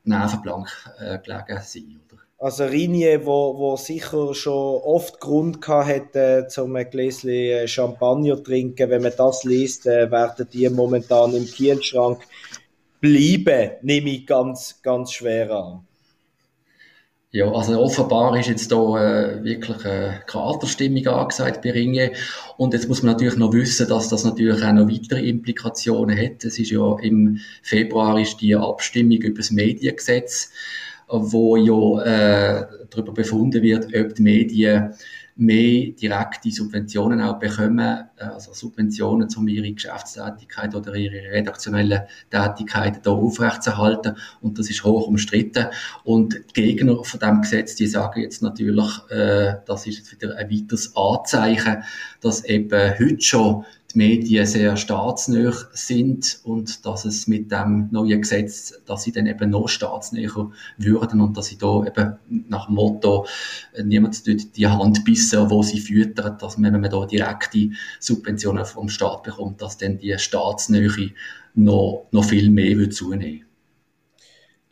nervenblank 0.03 0.69
äh, 0.99 1.19
gelegen 1.19 1.59
sein, 1.61 1.99
oder? 2.07 2.22
Also 2.43 2.65
Rinje, 2.65 3.25
wo, 3.25 3.57
wo 3.57 3.77
sicher 3.77 4.35
schon 4.35 4.81
oft 4.83 5.21
Grund 5.21 5.61
gehabt 5.61 5.87
hätte, 5.87 6.47
zum 6.49 6.75
ein 6.75 6.89
Gläschen 6.89 7.29
äh, 7.29 7.69
Champagner 7.69 8.43
trinken. 8.43 8.89
Wenn 8.89 9.01
man 9.01 9.13
das 9.17 9.45
liest, 9.45 9.87
äh, 9.87 10.11
werden 10.11 10.45
die 10.51 10.69
momentan 10.69 11.33
im 11.33 11.45
Kielschrank 11.45 12.19
bleiben, 12.99 13.71
nehme 13.81 14.09
ich 14.09 14.27
ganz, 14.27 14.81
ganz 14.81 15.13
schwer 15.13 15.51
an. 15.51 15.87
Ja, 17.31 17.49
also 17.49 17.79
offenbar 17.79 18.37
ist 18.37 18.49
jetzt 18.49 18.73
da 18.73 18.75
äh, 18.75 19.41
wirklich 19.41 19.85
eine 19.85 20.21
Kraterstimmung 20.27 21.07
angesagt 21.07 21.61
bei 21.61 21.71
Ringe. 21.71 22.11
Und 22.57 22.73
jetzt 22.73 22.89
muss 22.89 23.03
man 23.03 23.13
natürlich 23.13 23.37
noch 23.37 23.53
wissen, 23.53 23.87
dass 23.87 24.09
das 24.09 24.25
natürlich 24.25 24.61
auch 24.61 24.73
noch 24.73 24.89
weitere 24.89 25.29
Implikationen 25.29 26.17
hat. 26.17 26.43
Es 26.43 26.59
ist 26.59 26.71
ja 26.71 26.99
im 26.99 27.39
Februar 27.61 28.19
ist 28.19 28.41
die 28.41 28.53
Abstimmung 28.53 29.19
über 29.19 29.37
das 29.37 29.51
Mediengesetz 29.51 30.51
wo 31.21 31.55
ja 31.57 32.01
äh, 32.03 32.65
darüber 32.89 33.13
befunden 33.13 33.61
wird, 33.61 33.85
ob 33.95 34.15
die 34.15 34.21
Medien 34.21 34.93
mehr 35.35 35.91
direkte 35.91 36.51
Subventionen 36.51 37.21
auch 37.21 37.39
bekommen, 37.39 38.09
also 38.29 38.53
Subventionen, 38.53 39.27
um 39.35 39.47
ihre 39.47 39.71
Geschäftstätigkeit 39.71 40.75
oder 40.75 40.95
ihre 40.95 41.31
redaktionelle 41.31 42.07
Tätigkeit 42.29 43.05
da 43.05 43.11
aufrechtzuerhalten. 43.11 44.15
Und 44.41 44.59
das 44.59 44.69
ist 44.69 44.83
hoch 44.83 45.07
umstritten. 45.07 45.67
Und 46.03 46.35
die 46.55 46.61
Gegner 46.61 47.03
von 47.03 47.19
dem 47.19 47.41
Gesetz, 47.41 47.75
die 47.75 47.87
sagen 47.87 48.21
jetzt 48.21 48.41
natürlich, 48.41 48.89
äh, 49.09 49.55
das 49.65 49.87
ist 49.87 49.97
jetzt 49.97 50.11
wieder 50.11 50.35
ein 50.37 50.49
weiteres 50.49 50.95
Anzeichen, 50.95 51.83
dass 52.21 52.45
eben 52.45 52.99
heute 52.99 53.21
schon 53.21 53.65
die 53.93 53.97
Medien 53.97 54.45
sehr 54.45 54.75
staatsnah 54.75 55.53
sind 55.73 56.39
und 56.43 56.85
dass 56.85 57.05
es 57.05 57.27
mit 57.27 57.51
dem 57.51 57.89
neuen 57.91 58.21
Gesetz, 58.21 58.73
dass 58.85 59.03
sie 59.03 59.11
dann 59.11 59.27
eben 59.27 59.49
noch 59.49 59.67
staatsnäher 59.67 60.51
würden 60.77 61.21
und 61.21 61.37
dass 61.37 61.47
sie 61.47 61.57
da 61.57 61.83
eben 61.85 62.15
nach 62.49 62.67
dem 62.67 62.75
Motto, 62.75 63.27
äh, 63.73 63.83
niemand 63.83 64.25
tut 64.25 64.55
die 64.55 64.67
Hand 64.67 65.05
bissen, 65.05 65.49
wo 65.49 65.63
sie 65.63 65.79
füttern, 65.79 66.37
dass 66.39 66.57
man, 66.57 66.73
wenn 66.73 66.81
man 66.81 66.91
da 66.91 67.05
direkte 67.05 67.69
Subventionen 68.15 68.65
vom 68.65 68.89
Staat 68.89 69.23
bekommt, 69.23 69.61
dass 69.61 69.77
dann 69.77 69.97
die 69.97 70.17
Staatsnähe 70.17 71.11
noch, 71.55 72.07
noch 72.11 72.25
viel 72.25 72.49
mehr 72.49 72.77
wird 72.77 72.93
zunehmen 72.93 73.45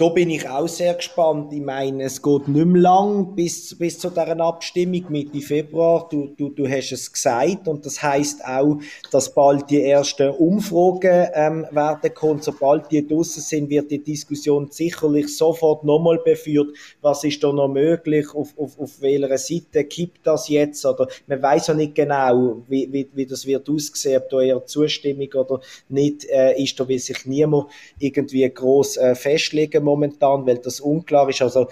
da 0.02 0.10
bin 0.10 0.32
ich 0.32 0.50
auch 0.50 0.68
sehr 0.68 0.96
gespannt. 0.96 1.54
Ich 1.54 1.62
meine, 1.62 2.06
es 2.06 2.24
geht 2.24 2.48
nicht 2.48 2.66
mehr 2.66 2.82
lang 2.82 3.36
bis, 3.36 3.78
bis 3.78 4.00
zu 4.00 4.10
dieser 4.10 4.40
Abstimmung 4.40 5.06
Mitte 5.10 5.40
Februar. 5.42 6.08
Du, 6.10 6.34
du, 6.36 6.50
du 6.50 6.68
hast 6.68 6.92
es 6.92 7.14
gesagt 7.14 7.68
und 7.68 7.86
das 7.86 8.02
heißt 8.02 8.44
auch, 8.44 8.80
dass 9.12 9.32
bald 9.32 9.70
die 9.70 9.84
ersten 9.84 10.32
Umfragen 10.32 11.28
ähm, 11.36 11.68
werden 11.70 12.16
kommen. 12.16 12.42
Sobald 12.42 12.92
die 12.92 13.08
draussen 13.08 13.42
sind, 13.42 13.70
wird 13.70 13.92
die 13.92 14.04
Diskussion 14.04 14.70
sicherlich 14.72 15.38
sofort 15.38 15.84
nochmal 15.84 16.18
beführt. 16.18 16.76
Was 17.02 17.24
ist 17.24 17.44
da 17.44 17.54
noch 17.54 17.68
möglich? 17.68 18.26
Auf, 18.34 18.58
auf, 18.58 18.80
auf 18.80 19.02
welcher 19.02 19.38
Seite 19.38 19.84
kippt 19.84 20.22
das 20.26 20.50
jetzt? 20.50 20.84
Oder 20.84 21.10
man 21.28 21.44
weiß 21.44 21.68
ja 21.68 21.74
nicht 21.76 21.94
genau, 21.94 22.64
wie, 22.68 22.92
wie, 22.92 23.08
wie 23.14 23.28
das 23.28 23.46
wird 23.46 23.70
aussehen, 23.70 24.20
ob 24.24 24.30
da 24.32 24.42
eher 24.42 24.66
Zustimmung 24.66 25.32
oder 25.36 25.62
nicht 25.90 26.26
äh, 26.26 26.60
ist. 26.60 26.80
Da 26.80 26.88
will 26.88 26.98
sich 26.98 27.24
niemand 27.28 27.68
irgendwie 28.00 28.50
groß 28.52 28.98
äh, 28.98 29.14
festlegen 29.14 29.91
momentan, 29.92 30.46
weil 30.46 30.58
das 30.58 30.80
unklar 30.80 31.30
ist. 31.30 31.42
Also 31.42 31.68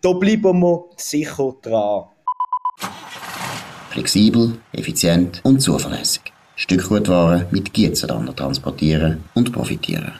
da 0.00 0.12
bleiben 0.12 0.60
wir 0.60 0.84
sicher 0.96 1.54
dran. 1.62 2.04
Flexibel, 3.90 4.58
effizient 4.72 5.40
und 5.44 5.60
zuverlässig. 5.60 6.22
Stückgutware 6.56 7.46
mit 7.50 7.72
Gietzenlander 7.72 8.34
transportieren 8.34 9.24
und 9.34 9.52
profitieren. 9.52 10.12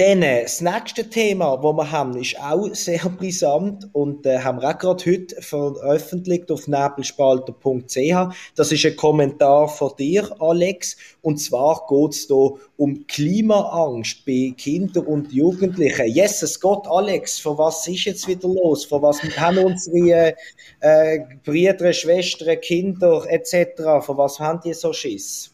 Dann, 0.00 0.22
das 0.22 0.62
nächste 0.62 1.10
Thema, 1.10 1.58
das 1.58 1.76
wir 1.76 1.90
haben, 1.90 2.16
ist 2.16 2.40
auch 2.40 2.74
sehr 2.74 3.06
brisant 3.18 3.86
und 3.92 4.24
äh, 4.24 4.38
haben 4.38 4.62
wir 4.62 4.70
auch 4.70 4.78
gerade 4.78 5.04
heute 5.04 5.42
veröffentlicht 5.42 6.50
auf 6.50 6.66
nebelspalter.ch. 6.66 8.34
Das 8.54 8.72
ist 8.72 8.86
ein 8.86 8.96
Kommentar 8.96 9.68
von 9.68 9.92
dir, 9.98 10.34
Alex. 10.40 10.96
Und 11.20 11.36
zwar 11.36 11.86
geht 11.86 12.12
es 12.12 12.28
hier 12.28 12.54
um 12.78 13.06
Klimaangst 13.08 14.24
bei 14.24 14.54
Kindern 14.56 15.04
und 15.04 15.34
Jugendlichen. 15.34 16.06
Jesus 16.06 16.58
Gott, 16.58 16.86
Alex, 16.88 17.38
von 17.38 17.58
was 17.58 17.86
ist 17.86 18.06
jetzt 18.06 18.26
wieder 18.26 18.48
los? 18.48 18.86
Von 18.86 19.02
was 19.02 19.20
haben 19.36 19.58
unsere 19.58 20.34
äh, 20.80 21.18
Brüder, 21.44 21.92
Schwestern, 21.92 22.58
Kinder 22.62 23.26
etc., 23.28 24.02
von 24.06 24.16
was 24.16 24.40
haben 24.40 24.62
die 24.64 24.72
so 24.72 24.94
Schiss? 24.94 25.50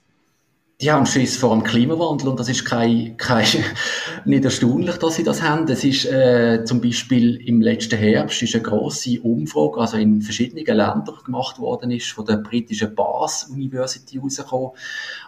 Die 0.83 0.93
haben 0.93 1.07
Schiss 1.07 1.39
vor 1.39 1.55
dem 1.55 1.65
Klimawandel 1.65 2.29
und 2.29 2.39
das 2.39 2.51
ist 2.51 2.67
kein, 2.67 3.17
kein, 3.17 3.47
nicht 4.27 4.45
erstaunlich, 4.45 4.97
dass 4.99 5.15
sie 5.15 5.25
das 5.25 5.41
haben. 5.41 5.67
Es 5.69 5.83
ist 5.85 6.05
äh, 6.05 6.65
zum 6.67 6.83
Beispiel 6.83 7.37
im 7.49 7.63
letzten 7.63 7.99
Herbst 7.99 8.43
ist 8.43 8.55
eine 8.55 8.63
große 8.63 9.23
Umfrage, 9.23 9.81
also 9.81 9.97
in 9.97 10.21
verschiedenen 10.21 10.67
Ländern 10.67 11.17
gemacht 11.25 11.59
worden 11.59 11.91
ist, 11.93 12.11
von 12.11 12.27
der 12.27 12.37
britischen 12.37 12.95
Bath 12.95 13.47
University 13.51 14.19
rausgekommen, 14.19 14.73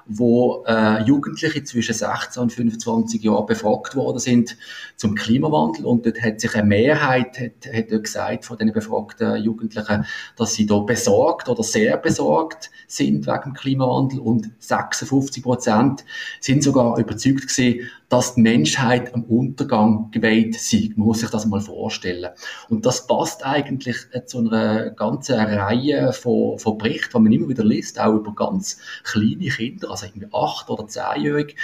wo 0.04 0.64
äh, 0.66 1.02
Jugendliche 1.04 1.64
zwischen 1.64 1.94
16 1.94 2.42
und 2.42 2.52
25 2.52 3.22
Jahren 3.22 3.46
befragt 3.46 3.96
worden 3.96 4.18
sind 4.18 4.54
zum 4.96 5.14
Klimawandel 5.14 5.86
und 5.86 6.04
dort 6.04 6.20
hat 6.20 6.42
sich 6.42 6.54
eine 6.54 6.66
Mehrheit 6.66 7.38
hat, 7.38 7.72
hat 7.72 7.88
gesagt 7.88 8.44
von 8.44 8.58
den 8.58 8.72
befragten 8.72 9.42
Jugendlichen, 9.42 10.04
dass 10.36 10.52
sie 10.52 10.66
da 10.66 10.80
besorgt 10.80 11.48
oder 11.48 11.62
sehr 11.62 11.96
besorgt 11.96 12.70
sind 12.86 13.26
wegen 13.26 13.42
dem 13.44 13.54
Klimawandel 13.54 14.18
und 14.18 14.50
56 14.58 15.37
Prozent 15.40 16.04
sind 16.40 16.62
sogar 16.62 16.98
überzeugt 16.98 17.48
gewesen, 17.48 17.88
dass 18.08 18.34
die 18.34 18.40
Menschheit 18.40 19.14
am 19.14 19.24
Untergang 19.24 20.10
geweiht 20.10 20.54
sei. 20.58 20.90
Man 20.96 21.06
muss 21.06 21.20
sich 21.20 21.30
das 21.30 21.46
mal 21.46 21.60
vorstellen. 21.60 22.30
Und 22.68 22.86
das 22.86 23.06
passt 23.06 23.44
eigentlich 23.44 23.96
zu 24.26 24.38
einer 24.38 24.90
ganzen 24.90 25.38
Reihe 25.38 26.12
von, 26.12 26.58
von 26.58 26.78
Berichten, 26.78 27.16
die 27.16 27.22
man 27.22 27.32
immer 27.32 27.48
wieder 27.48 27.64
liest, 27.64 28.00
auch 28.00 28.14
über 28.14 28.34
ganz 28.34 28.78
kleine 29.04 29.48
Kinder, 29.48 29.90
also 29.90 30.06
irgendwie 30.06 30.28
acht- 30.32 30.70
oder 30.70 30.86
zehnjährige, 30.86 31.54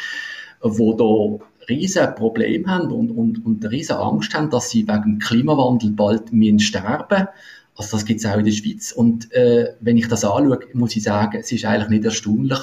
wo 0.61 0.93
da 0.95 1.45
riesen 1.69 2.14
Problem 2.14 2.66
haben 2.66 2.93
und, 2.93 3.11
und, 3.11 3.45
und 3.45 3.64
riesen 3.71 3.97
Angst 3.97 4.35
haben, 4.35 4.50
dass 4.50 4.71
sie 4.71 4.87
wegen 4.87 5.19
Klimawandel 5.19 5.93
bald 5.93 6.28
sterben 6.28 7.19
müssen 7.19 7.28
also 7.76 7.97
das 7.97 8.04
gibt 8.04 8.21
es 8.21 8.26
auch 8.26 8.38
in 8.38 8.45
der 8.45 8.52
Schweiz. 8.52 8.93
Und 8.93 9.33
äh, 9.33 9.75
wenn 9.81 9.97
ich 9.97 10.09
das 10.09 10.25
anschaue, 10.25 10.61
muss 10.75 10.97
ich 10.97 11.02
sagen, 11.02 11.38
es 11.40 11.50
ist 11.50 11.64
eigentlich 11.64 11.88
nicht 11.88 12.04
erstaunlich, 12.04 12.61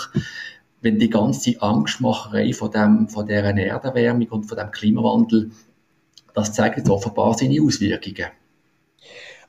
wenn 0.82 1.00
die 1.00 1.10
ganze 1.10 1.62
Angstmacherei 1.62 2.54
von, 2.54 2.72
dem, 2.72 3.08
von 3.08 3.28
dieser 3.28 3.56
Erderwärmung 3.56 4.28
und 4.30 4.44
von 4.46 4.58
dem 4.58 4.72
Klimawandel, 4.72 5.52
das 6.34 6.54
zeigt 6.54 6.78
jetzt 6.78 6.90
offenbar 6.90 7.38
seine 7.38 7.62
Auswirkungen. 7.62 8.28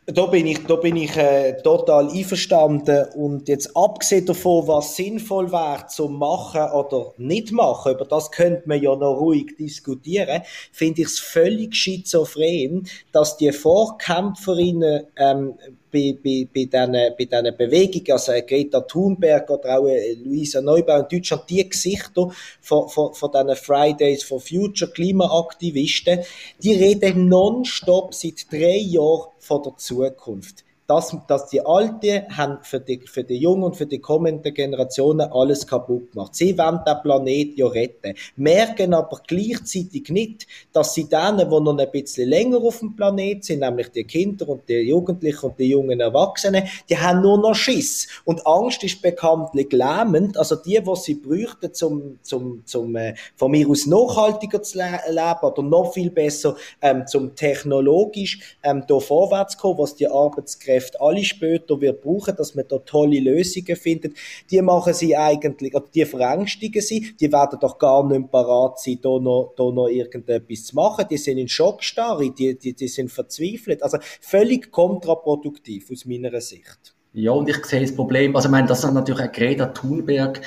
Da 0.06 0.26
bin 0.26 0.48
ich, 0.48 0.66
da 0.66 0.74
bin 0.74 0.96
ich 0.96 1.16
äh, 1.16 1.62
total 1.62 2.10
einverstanden. 2.10 3.06
Und 3.14 3.46
jetzt 3.46 3.76
abgesehen 3.76 4.26
davon, 4.26 4.66
was 4.66 4.96
sinnvoll 4.96 5.52
wäre 5.52 5.86
zu 5.86 6.08
machen 6.08 6.72
oder 6.72 7.12
nicht 7.18 7.52
machen, 7.52 7.92
über 7.92 8.04
das 8.04 8.32
könnte 8.32 8.62
man 8.66 8.82
ja 8.82 8.96
noch 8.96 9.14
ruhig 9.14 9.54
diskutieren, 9.56 10.42
finde 10.72 11.02
ich 11.02 11.06
es 11.06 11.20
völlig 11.20 11.76
schizophren, 11.76 12.88
dass 13.12 13.36
die 13.36 13.52
Vorkämpferinnen 13.52 15.06
ähm, 15.16 15.54
bei, 15.92 16.16
bei, 16.22 16.48
bei 16.52 16.64
diesen 16.64 16.92
bei 16.92 17.24
diesen 17.24 17.56
Bewegungen, 17.56 18.12
also 18.12 18.32
Greta 18.46 18.80
Thunberg 18.80 19.48
oder 19.50 19.78
auch 19.78 19.86
äh, 19.86 20.14
Luisa 20.14 20.60
Neubau 20.60 21.00
in 21.00 21.06
Deutschland, 21.08 21.44
die 21.48 21.68
Gesichter 21.68 22.30
von, 22.60 22.88
von, 22.88 23.14
von 23.14 23.30
diesen 23.30 23.56
Fridays 23.56 24.24
for 24.24 24.40
Future 24.40 24.90
Klimaaktivisten, 24.90 26.20
die 26.62 26.74
reden 26.74 27.28
nonstop 27.28 28.14
seit 28.14 28.50
drei 28.50 28.78
Jahren 28.78 29.28
von 29.38 29.62
der 29.62 29.76
Zukunft 29.76 30.64
dass, 30.92 31.16
dass 31.26 31.48
die 31.48 31.64
Alten 31.64 32.36
haben 32.36 32.58
für 32.62 32.78
die, 32.78 33.00
für 33.06 33.24
die 33.24 33.38
Jungen 33.38 33.62
und 33.62 33.76
für 33.76 33.86
die 33.86 33.98
kommenden 33.98 34.52
Generationen 34.52 35.32
alles 35.32 35.66
kaputt 35.66 36.12
gemacht. 36.12 36.34
Sie 36.34 36.56
wollen 36.58 36.80
den 36.86 37.02
Planet 37.02 37.56
ja 37.56 37.66
retten. 37.66 38.14
Merken 38.36 38.92
aber 38.92 39.20
gleichzeitig 39.26 40.10
nicht, 40.10 40.46
dass 40.72 40.92
sie 40.92 41.08
denen, 41.08 41.38
die 41.38 41.60
noch 41.60 41.78
ein 41.78 41.90
bisschen 41.90 42.28
länger 42.28 42.58
auf 42.58 42.80
dem 42.80 42.94
Planet 42.94 43.42
sind, 43.42 43.60
nämlich 43.60 43.88
die 43.88 44.04
Kinder 44.04 44.46
und 44.50 44.68
die 44.68 44.80
Jugendlichen 44.80 45.46
und 45.46 45.58
die 45.58 45.70
jungen 45.70 46.00
Erwachsenen, 46.00 46.64
die 46.90 46.98
haben 46.98 47.22
nur 47.22 47.38
noch 47.38 47.54
Schiss. 47.54 48.08
Und 48.24 48.46
Angst 48.46 48.84
ist 48.84 49.00
bekanntlich 49.00 49.72
lähmend. 49.72 50.36
Also 50.36 50.56
die, 50.56 50.78
was 50.84 51.04
sie 51.04 51.14
bräuchten, 51.14 51.72
zum, 51.72 52.18
zum, 52.22 52.66
zum 52.66 52.94
äh, 52.96 53.14
von 53.36 53.50
mir 53.50 53.66
aus 53.66 53.86
nachhaltiger 53.86 54.62
zu 54.62 54.76
le 54.76 55.00
leben 55.08 55.40
oder 55.40 55.62
noch 55.62 55.94
viel 55.94 56.10
besser 56.10 56.56
ähm, 56.82 57.06
zum 57.06 57.34
technologisch 57.34 58.58
ähm, 58.62 58.84
da 58.86 59.00
vorwärts 59.00 59.56
kommen, 59.56 59.78
was 59.78 59.94
die 59.94 60.08
Arbeitskräfte 60.08 60.81
Kräfte 60.82 61.00
alle 61.00 61.24
später 61.24 61.80
wird 61.80 62.02
brauchen, 62.02 62.34
dass 62.36 62.54
man 62.54 62.64
da 62.68 62.78
tolle 62.78 63.20
Lösungen 63.20 63.76
findet, 63.76 64.14
die 64.50 64.60
machen 64.60 64.94
sie 64.94 65.16
eigentlich, 65.16 65.74
oder 65.74 65.86
die 65.94 66.04
verängstigen 66.04 66.82
sie, 66.82 67.14
die 67.18 67.30
werden 67.30 67.58
doch 67.60 67.78
gar 67.78 68.06
nicht 68.06 68.30
parat 68.30 68.80
sein, 68.80 68.98
da 69.02 69.18
noch, 69.18 69.54
da 69.56 69.70
noch 69.70 69.88
irgendetwas 69.88 70.64
zu 70.64 70.74
machen, 70.74 71.06
die 71.10 71.16
sind 71.16 71.38
in 71.38 71.48
Schockstarre, 71.48 72.30
die, 72.30 72.58
die, 72.58 72.74
die 72.74 72.88
sind 72.88 73.10
verzweifelt, 73.10 73.82
also 73.82 73.98
völlig 74.20 74.70
kontraproduktiv 74.70 75.90
aus 75.90 76.04
meiner 76.04 76.40
Sicht. 76.40 76.94
Ja, 77.14 77.32
und 77.32 77.48
ich 77.48 77.62
sehe 77.66 77.82
das 77.82 77.94
Problem, 77.94 78.34
also 78.34 78.48
ich 78.48 78.52
meine, 78.52 78.66
dass 78.66 78.90
natürlich 78.90 79.22
auch 79.22 79.32
Greta 79.32 79.66
Thunberg 79.66 80.40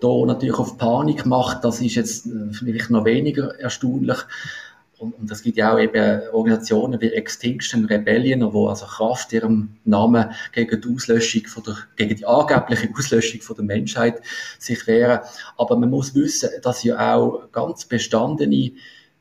da 0.00 0.26
natürlich 0.26 0.58
auf 0.58 0.76
Panik 0.76 1.24
macht, 1.24 1.64
das 1.64 1.80
ist 1.80 1.94
jetzt 1.94 2.26
äh, 2.26 2.52
vielleicht 2.52 2.90
noch 2.90 3.06
weniger 3.06 3.58
erstaunlich. 3.58 4.18
Und, 5.00 5.14
und 5.14 5.30
es 5.30 5.42
gibt 5.42 5.56
ja 5.56 5.72
auch 5.72 5.78
eben 5.78 6.20
Organisationen 6.32 7.00
wie 7.00 7.12
Extinction 7.12 7.86
Rebellion, 7.86 8.52
wo 8.52 8.68
also 8.68 8.84
Kraft 8.84 9.32
ihrem 9.32 9.70
Namen 9.84 10.30
gegen 10.52 10.80
die 10.80 10.94
Auslöschung 10.94 11.46
von 11.46 11.62
der, 11.62 11.76
gegen 11.96 12.16
die 12.16 12.26
angebliche 12.26 12.90
Auslöschung 12.96 13.40
von 13.40 13.56
der 13.56 13.64
Menschheit 13.64 14.20
sich 14.58 14.86
wehren. 14.86 15.20
Aber 15.56 15.76
man 15.78 15.88
muss 15.88 16.14
wissen, 16.14 16.50
dass 16.62 16.84
ja 16.84 17.16
auch 17.16 17.50
ganz 17.50 17.86
bestandene 17.86 18.72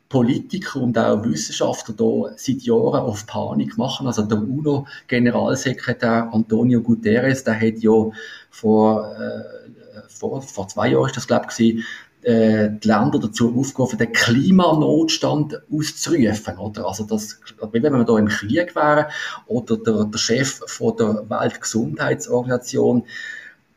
Politiker 0.09 0.81
und 0.81 0.97
auch 0.97 1.23
Wissenschaftler 1.23 1.95
da 1.95 2.33
seit 2.35 2.61
Jahren 2.63 3.01
auf 3.01 3.25
Panik 3.25 3.77
machen. 3.77 4.07
Also 4.07 4.23
der 4.23 4.39
UNO-Generalsekretär 4.39 6.29
Antonio 6.33 6.81
Guterres, 6.81 7.43
der 7.43 7.55
hat 7.55 7.77
ja 7.79 8.09
vor, 8.49 9.15
äh, 9.15 10.01
vor, 10.09 10.41
vor 10.41 10.67
zwei 10.67 10.89
Jahren 10.89 11.05
ist 11.05 11.15
das, 11.15 11.27
glaube 11.27 11.47
ich, 11.57 11.85
äh, 12.23 12.69
die 12.69 12.87
Länder 12.87 13.19
dazu 13.19 13.55
aufgerufen, 13.57 13.97
den 13.97 14.11
Klimanotstand 14.11 15.61
auszurufen, 15.71 16.57
oder? 16.57 16.87
Also 16.87 17.05
das, 17.05 17.39
wie 17.71 17.81
wenn 17.81 17.93
wir 17.93 18.03
da 18.03 18.17
im 18.17 18.27
Krieg 18.27 18.75
wären, 18.75 19.05
oder 19.47 19.77
der, 19.77 20.05
der 20.05 20.17
Chef 20.17 20.61
von 20.67 20.97
der 20.97 21.29
Weltgesundheitsorganisation, 21.29 23.05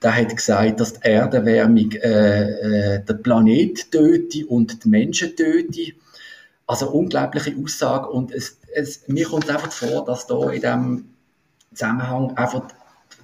der 0.03 0.17
hat 0.17 0.37
gesagt, 0.37 0.81
dass 0.81 0.95
die 0.95 1.05
Erderwärmung 1.05 1.93
äh, 1.93 2.97
äh, 2.97 3.05
den 3.05 3.23
Planet 3.23 3.91
töte 3.91 4.47
und 4.47 4.85
die 4.85 4.89
Menschen 4.89 5.37
töte. 5.37 5.93
Also 6.67 6.91
unglaubliche 6.91 7.55
Aussage 7.63 8.09
und 8.09 8.33
es, 8.33 8.59
es, 8.75 9.07
mir 9.07 9.27
kommt 9.27 9.49
einfach 9.51 9.71
vor, 9.71 10.05
dass 10.05 10.27
da 10.27 10.51
in 10.51 10.61
diesem 10.61 11.05
Zusammenhang 11.75 12.37
einfach 12.37 12.69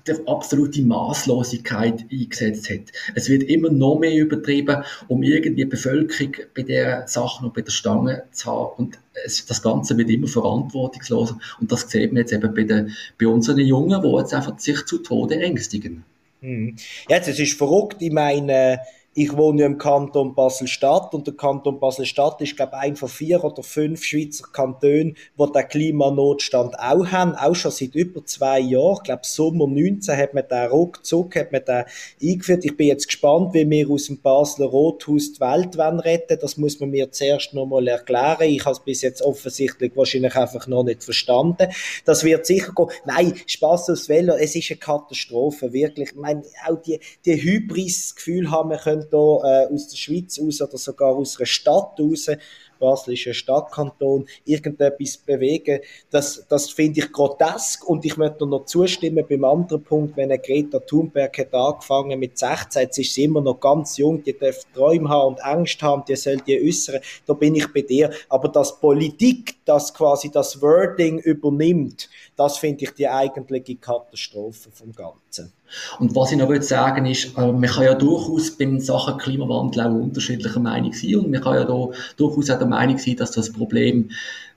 die 0.09 0.27
absolute 0.27 0.83
Maßlosigkeit 0.83 2.07
eingesetzt 2.11 2.71
hat. 2.71 2.93
Es 3.15 3.29
wird 3.29 3.45
immer 3.45 3.71
noch 3.71 3.99
mehr 3.99 4.15
übertrieben, 4.15 4.83
um 5.09 5.23
irgendwie 5.23 5.65
die 5.65 5.71
Bevölkerung 5.71 6.33
bei 6.55 6.63
der 6.63 7.07
Sache 7.07 7.45
noch 7.45 7.53
bei 7.53 7.63
der 7.63 7.73
Stange 7.73 8.25
zu 8.33 8.51
haben. 8.51 8.73
Und 8.77 8.99
es, 9.25 9.45
das 9.47 9.63
Ganze 9.63 9.97
wird 9.97 10.11
immer 10.11 10.29
verantwortungsloser. 10.29 11.39
Und 11.61 11.71
das 11.73 11.91
sieht 11.91 12.13
man 12.13 12.21
jetzt 12.21 12.33
eben 12.33 12.55
bei, 12.55 12.65
den, 12.65 12.95
bei 13.21 13.27
unseren 13.27 13.59
Jungen, 13.59 14.03
die 14.03 14.19
jetzt 14.19 14.35
einfach 14.35 14.59
sich 14.59 14.85
zu 14.85 14.99
Tode 14.99 15.41
ängstigen. 15.41 16.05
Hm. 16.41 16.77
Jetzt, 17.09 17.29
es 17.29 17.39
ist 17.39 17.59
verrückt. 17.59 17.97
Ich 18.01 18.13
meine, 18.13 18.79
ich 19.19 19.37
wohne 19.37 19.63
ja 19.63 19.67
im 19.67 19.79
Kanton 19.79 20.33
Basel-Stadt 20.37 21.13
und 21.13 21.27
der 21.27 21.35
Kanton 21.35 21.81
Basel-Stadt 21.81 22.41
ist, 22.41 22.55
glaube 22.55 22.75
ich, 22.77 22.83
ein 22.83 22.95
von 22.95 23.09
vier 23.09 23.43
oder 23.43 23.65
fünf 23.65 24.05
Schweizer 24.05 24.45
Kantonen, 24.53 25.17
wo 25.37 25.47
der 25.47 25.65
Klimanotstand 25.65 26.79
auch 26.79 27.05
haben, 27.09 27.35
auch 27.35 27.57
schon 27.57 27.73
seit 27.73 27.97
über 27.97 28.25
zwei 28.25 28.61
Jahren. 28.61 28.99
Ich 28.99 29.03
glaube, 29.03 29.23
Sommer 29.25 29.67
19 29.67 30.17
hat 30.17 30.35
man 30.35 30.47
den 30.49 30.69
ruckzuck, 30.69 31.35
hat 31.35 31.51
man 31.51 31.65
den 31.65 31.85
eingeführt. 32.23 32.65
Ich 32.65 32.77
bin 32.77 32.87
jetzt 32.87 33.09
gespannt, 33.09 33.55
wie 33.55 33.69
wir 33.69 33.91
aus 33.91 34.07
dem 34.07 34.21
Basler 34.21 34.67
Rothaus 34.67 35.33
die 35.33 35.41
Welt 35.41 35.77
retten 35.77 36.39
Das 36.41 36.57
muss 36.57 36.79
man 36.79 36.91
mir 36.91 37.11
zuerst 37.11 37.55
noch 37.55 37.67
mal 37.67 37.89
erklären. 37.89 38.43
Ich 38.43 38.65
habe 38.65 38.77
es 38.77 38.81
bis 38.85 39.03
jetzt 39.03 39.23
offensichtlich 39.23 39.97
wahrscheinlich 39.97 40.37
einfach 40.37 40.69
noch 40.69 40.85
nicht 40.85 41.03
verstanden. 41.03 41.67
Das 42.05 42.23
wird 42.23 42.47
sicher 42.47 42.73
gehen. 42.73 42.87
Nein, 43.05 43.35
Spaß 43.49 43.91
aufs 43.91 44.09
Velo, 44.09 44.35
es 44.35 44.55
ist 44.55 44.71
eine 44.71 44.79
Katastrophe, 44.79 45.73
wirklich. 45.73 46.11
Ich 46.11 46.17
meine, 46.17 46.45
auch 46.69 46.81
die, 46.81 47.01
die 47.25 47.43
Hybris-Gefühl 47.43 48.53
haben 48.53 48.71
wir 48.71 48.79
können 48.79 49.08
da 49.11 49.65
äh, 49.67 49.73
aus 49.73 49.89
der 49.89 49.97
Schweiz 49.97 50.39
aus 50.39 50.61
oder 50.61 50.79
sogar 50.79 51.15
aus 51.15 51.39
einer 51.39 51.47
Stadt 51.47 51.99
raus, 51.99 52.29
Basel 52.79 53.17
Stadtkanton, 53.17 54.27
irgendetwas 54.45 55.17
bewegen, 55.17 55.81
das, 56.11 56.47
das 56.49 56.71
finde 56.71 57.01
ich 57.01 57.13
grotesk 57.13 57.87
und 57.89 58.05
ich 58.05 58.17
möchte 58.17 58.47
noch 58.47 58.65
zustimmen 58.67 59.25
beim 59.29 59.45
anderen 59.45 59.83
Punkt, 59.83 60.17
wenn 60.17 60.31
eine 60.31 60.39
Greta 60.39 60.79
Thunberg 60.79 61.39
hat 61.39 61.55
angefangen 61.55 62.19
mit 62.19 62.39
16, 62.39 62.83
jetzt 62.83 62.99
ist 62.99 63.15
sie 63.15 63.25
immer 63.25 63.41
noch 63.41 63.61
ganz 63.61 63.97
jung, 63.97 64.23
die 64.23 64.37
darf 64.37 64.65
Träume 64.75 65.09
haben 65.09 65.35
und 65.35 65.45
Angst 65.45 65.83
haben, 65.83 66.05
die 66.09 66.17
soll 66.17 66.39
die 66.39 66.61
äußern, 66.67 67.01
da 67.27 67.35
bin 67.35 67.55
ich 67.55 67.73
bei 67.73 67.83
dir, 67.83 68.11
aber 68.29 68.49
dass 68.49 68.79
Politik, 68.81 69.57
das 69.65 69.93
quasi 69.93 70.31
das 70.31 70.61
Wording 70.63 71.19
übernimmt, 71.19 72.09
das 72.37 72.59
finde 72.59 72.85
ich 72.85 72.91
die 72.93 73.09
eigentliche 73.09 73.77
Katastrophe 73.77 74.71
vom 74.73 74.93
Ganzen. 74.93 75.53
Und 75.99 76.15
was 76.17 76.33
ich 76.33 76.39
noch 76.39 76.49
will 76.49 76.63
sagen 76.63 77.05
ist, 77.07 77.37
äh, 77.37 77.53
man 77.53 77.63
kann 77.63 77.85
ja 77.85 77.95
durchaus 77.95 78.53
beim 78.53 78.81
Sachen 78.81 79.19
Klimawandel 79.19 79.83
auch 79.83 79.93
unterschiedlicher 79.93 80.61
Meinung 80.61 80.93
sein 80.93 81.17
und 81.17 81.31
man 81.31 81.43
kann 81.43 81.55
ja 81.55 81.65
da 81.65 81.89
durchaus 82.17 82.51
auch 82.51 82.59
der 82.71 82.79
Meinung 82.79 82.99
sein, 82.99 83.17
dass 83.17 83.33
das 83.33 83.53
Problem, 83.53 84.11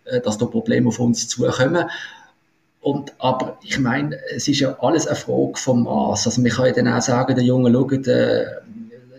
äh, 0.06 0.21
dass 0.21 0.38
da 0.38 0.45
Probleme 0.45 0.88
auf 0.88 1.00
uns 1.00 1.28
zukommen. 1.28 1.89
Und, 2.82 3.13
aber 3.19 3.60
ich 3.62 3.80
meine, 3.80 4.17
es 4.36 4.47
ist 4.47 4.60
ja 4.60 4.76
alles 4.80 5.06
eine 5.06 5.15
Frage 5.15 5.54
vom 5.56 5.84
Maß. 5.84 6.26
Also 6.26 6.41
man 6.41 6.52
kann 6.52 6.65
ja 6.65 6.71
dann 6.71 6.88
auch 6.88 7.02
sagen, 7.02 7.36
der 7.36 7.43
Junge, 7.43 7.71
schaut, 7.71 8.08
äh, 8.08 8.45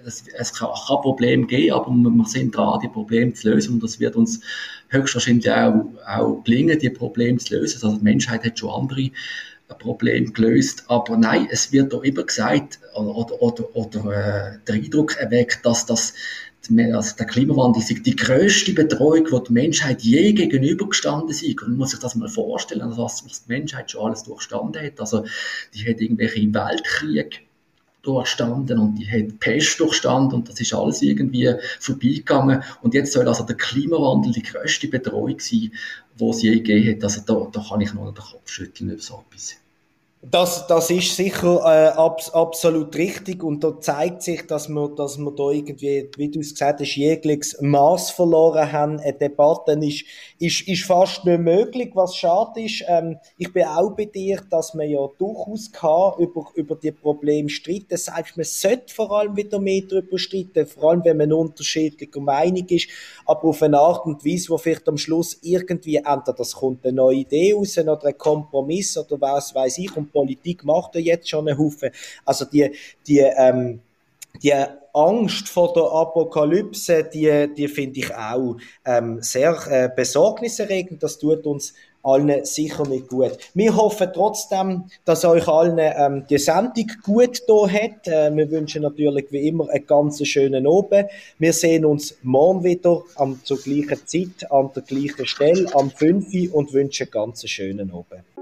es, 0.04 0.24
es 0.36 0.52
kann, 0.52 0.70
kann 0.86 1.00
Probleme 1.00 1.46
geben, 1.46 1.74
aber 1.74 1.90
wir 1.90 2.24
sind 2.26 2.56
dran, 2.56 2.80
die 2.82 2.88
Probleme 2.88 3.32
zu 3.34 3.50
lösen 3.50 3.74
und 3.74 3.82
das 3.84 4.00
wird 4.00 4.16
uns 4.16 4.40
höchstwahrscheinlich 4.88 5.50
auch, 5.50 5.84
auch 6.06 6.42
gelingen, 6.44 6.78
die 6.78 6.90
Probleme 6.90 7.38
zu 7.38 7.54
lösen. 7.54 7.80
Also 7.84 7.98
die 7.98 8.04
Menschheit 8.04 8.44
hat 8.44 8.58
schon 8.58 8.70
andere 8.70 9.10
Problem 9.78 10.32
gelöst. 10.32 10.84
Aber 10.88 11.16
nein, 11.16 11.48
es 11.50 11.72
wird 11.72 11.92
da 11.92 12.00
immer 12.02 12.24
gesagt 12.24 12.80
oder, 12.94 13.42
oder, 13.42 13.76
oder 13.76 14.00
äh, 14.12 14.58
der 14.66 14.74
Eindruck 14.74 15.16
erweckt, 15.16 15.64
dass 15.64 15.86
das 15.86 16.14
also 16.94 17.16
der 17.16 17.26
Klimawandel 17.26 17.82
ist 17.82 18.06
die 18.06 18.16
größte 18.16 18.72
Bedrohung, 18.72 19.24
die 19.24 19.44
die 19.48 19.52
Menschheit 19.52 20.02
je 20.02 20.32
gegenübergestanden 20.32 21.30
ist. 21.30 21.44
Man 21.62 21.76
muss 21.76 21.90
sich 21.90 22.00
das 22.00 22.14
mal 22.14 22.28
vorstellen, 22.28 22.82
also 22.82 23.02
was, 23.02 23.24
was 23.24 23.44
die 23.44 23.52
Menschheit 23.52 23.90
schon 23.90 24.06
alles 24.06 24.22
durchstanden 24.22 24.80
hat. 24.80 25.00
Also 25.00 25.24
die 25.74 25.88
hat 25.88 26.00
irgendwelche 26.00 26.54
Weltkriege 26.54 27.38
durchstanden 28.02 28.78
und 28.78 28.96
die 28.96 29.10
hat 29.10 29.38
Pest 29.40 29.78
durchstanden 29.80 30.34
und 30.38 30.48
das 30.48 30.60
ist 30.60 30.74
alles 30.74 31.02
irgendwie 31.02 31.52
vorbeigegangen. 31.80 32.62
Und 32.82 32.94
jetzt 32.94 33.12
soll 33.12 33.26
also 33.26 33.44
der 33.44 33.56
Klimawandel 33.56 34.32
die 34.32 34.42
größte 34.42 34.88
Bedrohung 34.88 35.38
sein, 35.38 35.72
die 36.20 36.28
es 36.28 36.42
je 36.42 36.54
gegeben 36.56 36.96
hat. 36.96 37.04
Also 37.04 37.22
da, 37.26 37.48
da 37.50 37.64
kann 37.68 37.80
ich 37.80 37.94
nur 37.94 38.06
den 38.06 38.14
Kopf 38.14 38.48
schütteln 38.48 38.90
über 38.90 39.02
so 39.02 39.24
etwas. 39.30 39.56
Das, 40.24 40.68
das 40.68 40.88
ist 40.88 41.16
sicher 41.16 41.62
äh, 41.64 41.98
abs 41.98 42.30
absolut 42.30 42.94
richtig 42.94 43.42
und 43.42 43.64
da 43.64 43.80
zeigt 43.80 44.22
sich, 44.22 44.46
dass 44.46 44.68
wir, 44.68 44.88
dass 44.90 45.18
wir 45.18 45.32
da 45.32 45.50
irgendwie, 45.50 46.08
wie 46.16 46.30
du 46.30 46.38
es 46.38 46.52
gesagt 46.52 46.78
hast, 46.78 46.94
jegliches 46.94 47.60
Maß 47.60 48.12
verloren 48.12 48.70
haben. 48.70 49.00
Eine 49.00 49.14
Debatte 49.14 49.72
ist, 49.72 50.04
ist, 50.38 50.68
ist 50.68 50.84
fast 50.84 51.24
nicht 51.24 51.40
möglich, 51.40 51.90
was 51.94 52.14
schade 52.14 52.62
ist. 52.62 52.84
Ähm, 52.86 53.18
ich 53.36 53.52
bin 53.52 53.64
auch 53.64 53.96
bei 53.96 54.04
dir, 54.04 54.40
dass 54.48 54.74
man 54.74 54.88
ja 54.88 55.04
durchaus 55.18 55.72
kann 55.72 56.12
über, 56.20 56.46
über 56.54 56.76
die 56.76 56.92
Probleme 56.92 57.48
streiten. 57.48 57.96
Selbst 57.96 58.36
man 58.36 58.44
sollte 58.44 58.94
vor 58.94 59.10
allem 59.18 59.34
wieder 59.34 59.58
mehr 59.58 59.82
darüber 59.90 60.20
streiten, 60.20 60.68
vor 60.68 60.90
allem 60.90 61.04
wenn 61.04 61.16
man 61.16 61.32
unterschiedlicher 61.32 62.20
Meinung 62.20 62.68
ist, 62.68 62.86
aber 63.26 63.48
auf 63.48 63.60
eine 63.60 63.80
Art 63.80 64.06
und 64.06 64.24
Weise, 64.24 64.50
wo 64.50 64.56
vielleicht 64.56 64.86
am 64.88 64.98
Schluss 64.98 65.36
irgendwie 65.42 65.96
entweder 65.96 66.32
das 66.32 66.52
kommt 66.52 66.84
eine 66.84 66.92
neue 66.92 67.16
Idee 67.16 67.54
raus 67.54 67.76
oder 67.76 68.04
ein 68.04 68.16
Kompromiss 68.16 68.96
oder 68.96 69.20
was 69.20 69.52
weiß 69.52 69.78
ich 69.78 69.96
und 69.96 70.11
Politik 70.12 70.64
macht 70.64 70.94
ja 70.94 71.00
jetzt 71.00 71.28
schon 71.28 71.48
einen 71.48 71.58
Haufen. 71.58 71.90
Also 72.24 72.44
die, 72.44 72.72
die, 73.06 73.18
ähm, 73.18 73.80
die 74.42 74.54
Angst 74.94 75.48
vor 75.48 75.72
der 75.72 75.84
Apokalypse, 75.84 77.04
die, 77.04 77.48
die 77.56 77.68
finde 77.68 78.00
ich 78.00 78.14
auch 78.14 78.56
ähm, 78.84 79.22
sehr 79.22 79.58
äh, 79.68 79.88
besorgniserregend. 79.94 81.02
Das 81.02 81.18
tut 81.18 81.46
uns 81.46 81.74
allen 82.02 82.44
sicher 82.44 82.86
nicht 82.86 83.08
gut. 83.08 83.38
Wir 83.54 83.76
hoffen 83.76 84.10
trotzdem, 84.12 84.84
dass 85.04 85.24
euch 85.24 85.46
allen 85.48 85.78
ähm, 85.78 86.26
die 86.28 86.38
Sendung 86.38 86.90
gut 87.02 87.42
da 87.46 87.68
hat. 87.68 88.06
Äh, 88.06 88.34
wir 88.34 88.50
wünschen 88.50 88.82
natürlich 88.82 89.30
wie 89.30 89.46
immer 89.46 89.70
einen 89.70 89.86
ganz 89.86 90.26
schönen 90.26 90.66
Abend. 90.66 91.06
Wir 91.38 91.52
sehen 91.52 91.84
uns 91.84 92.16
morgen 92.22 92.64
wieder 92.64 93.02
am, 93.16 93.40
zur 93.44 93.58
gleichen 93.58 94.06
Zeit, 94.06 94.50
an 94.50 94.70
der 94.74 94.82
gleichen 94.82 95.26
Stelle, 95.26 95.72
am 95.74 95.90
5. 95.90 96.52
und 96.52 96.72
wünschen 96.72 97.04
einen 97.04 97.10
ganz 97.12 97.48
schönen 97.48 97.90
Abend. 97.90 98.41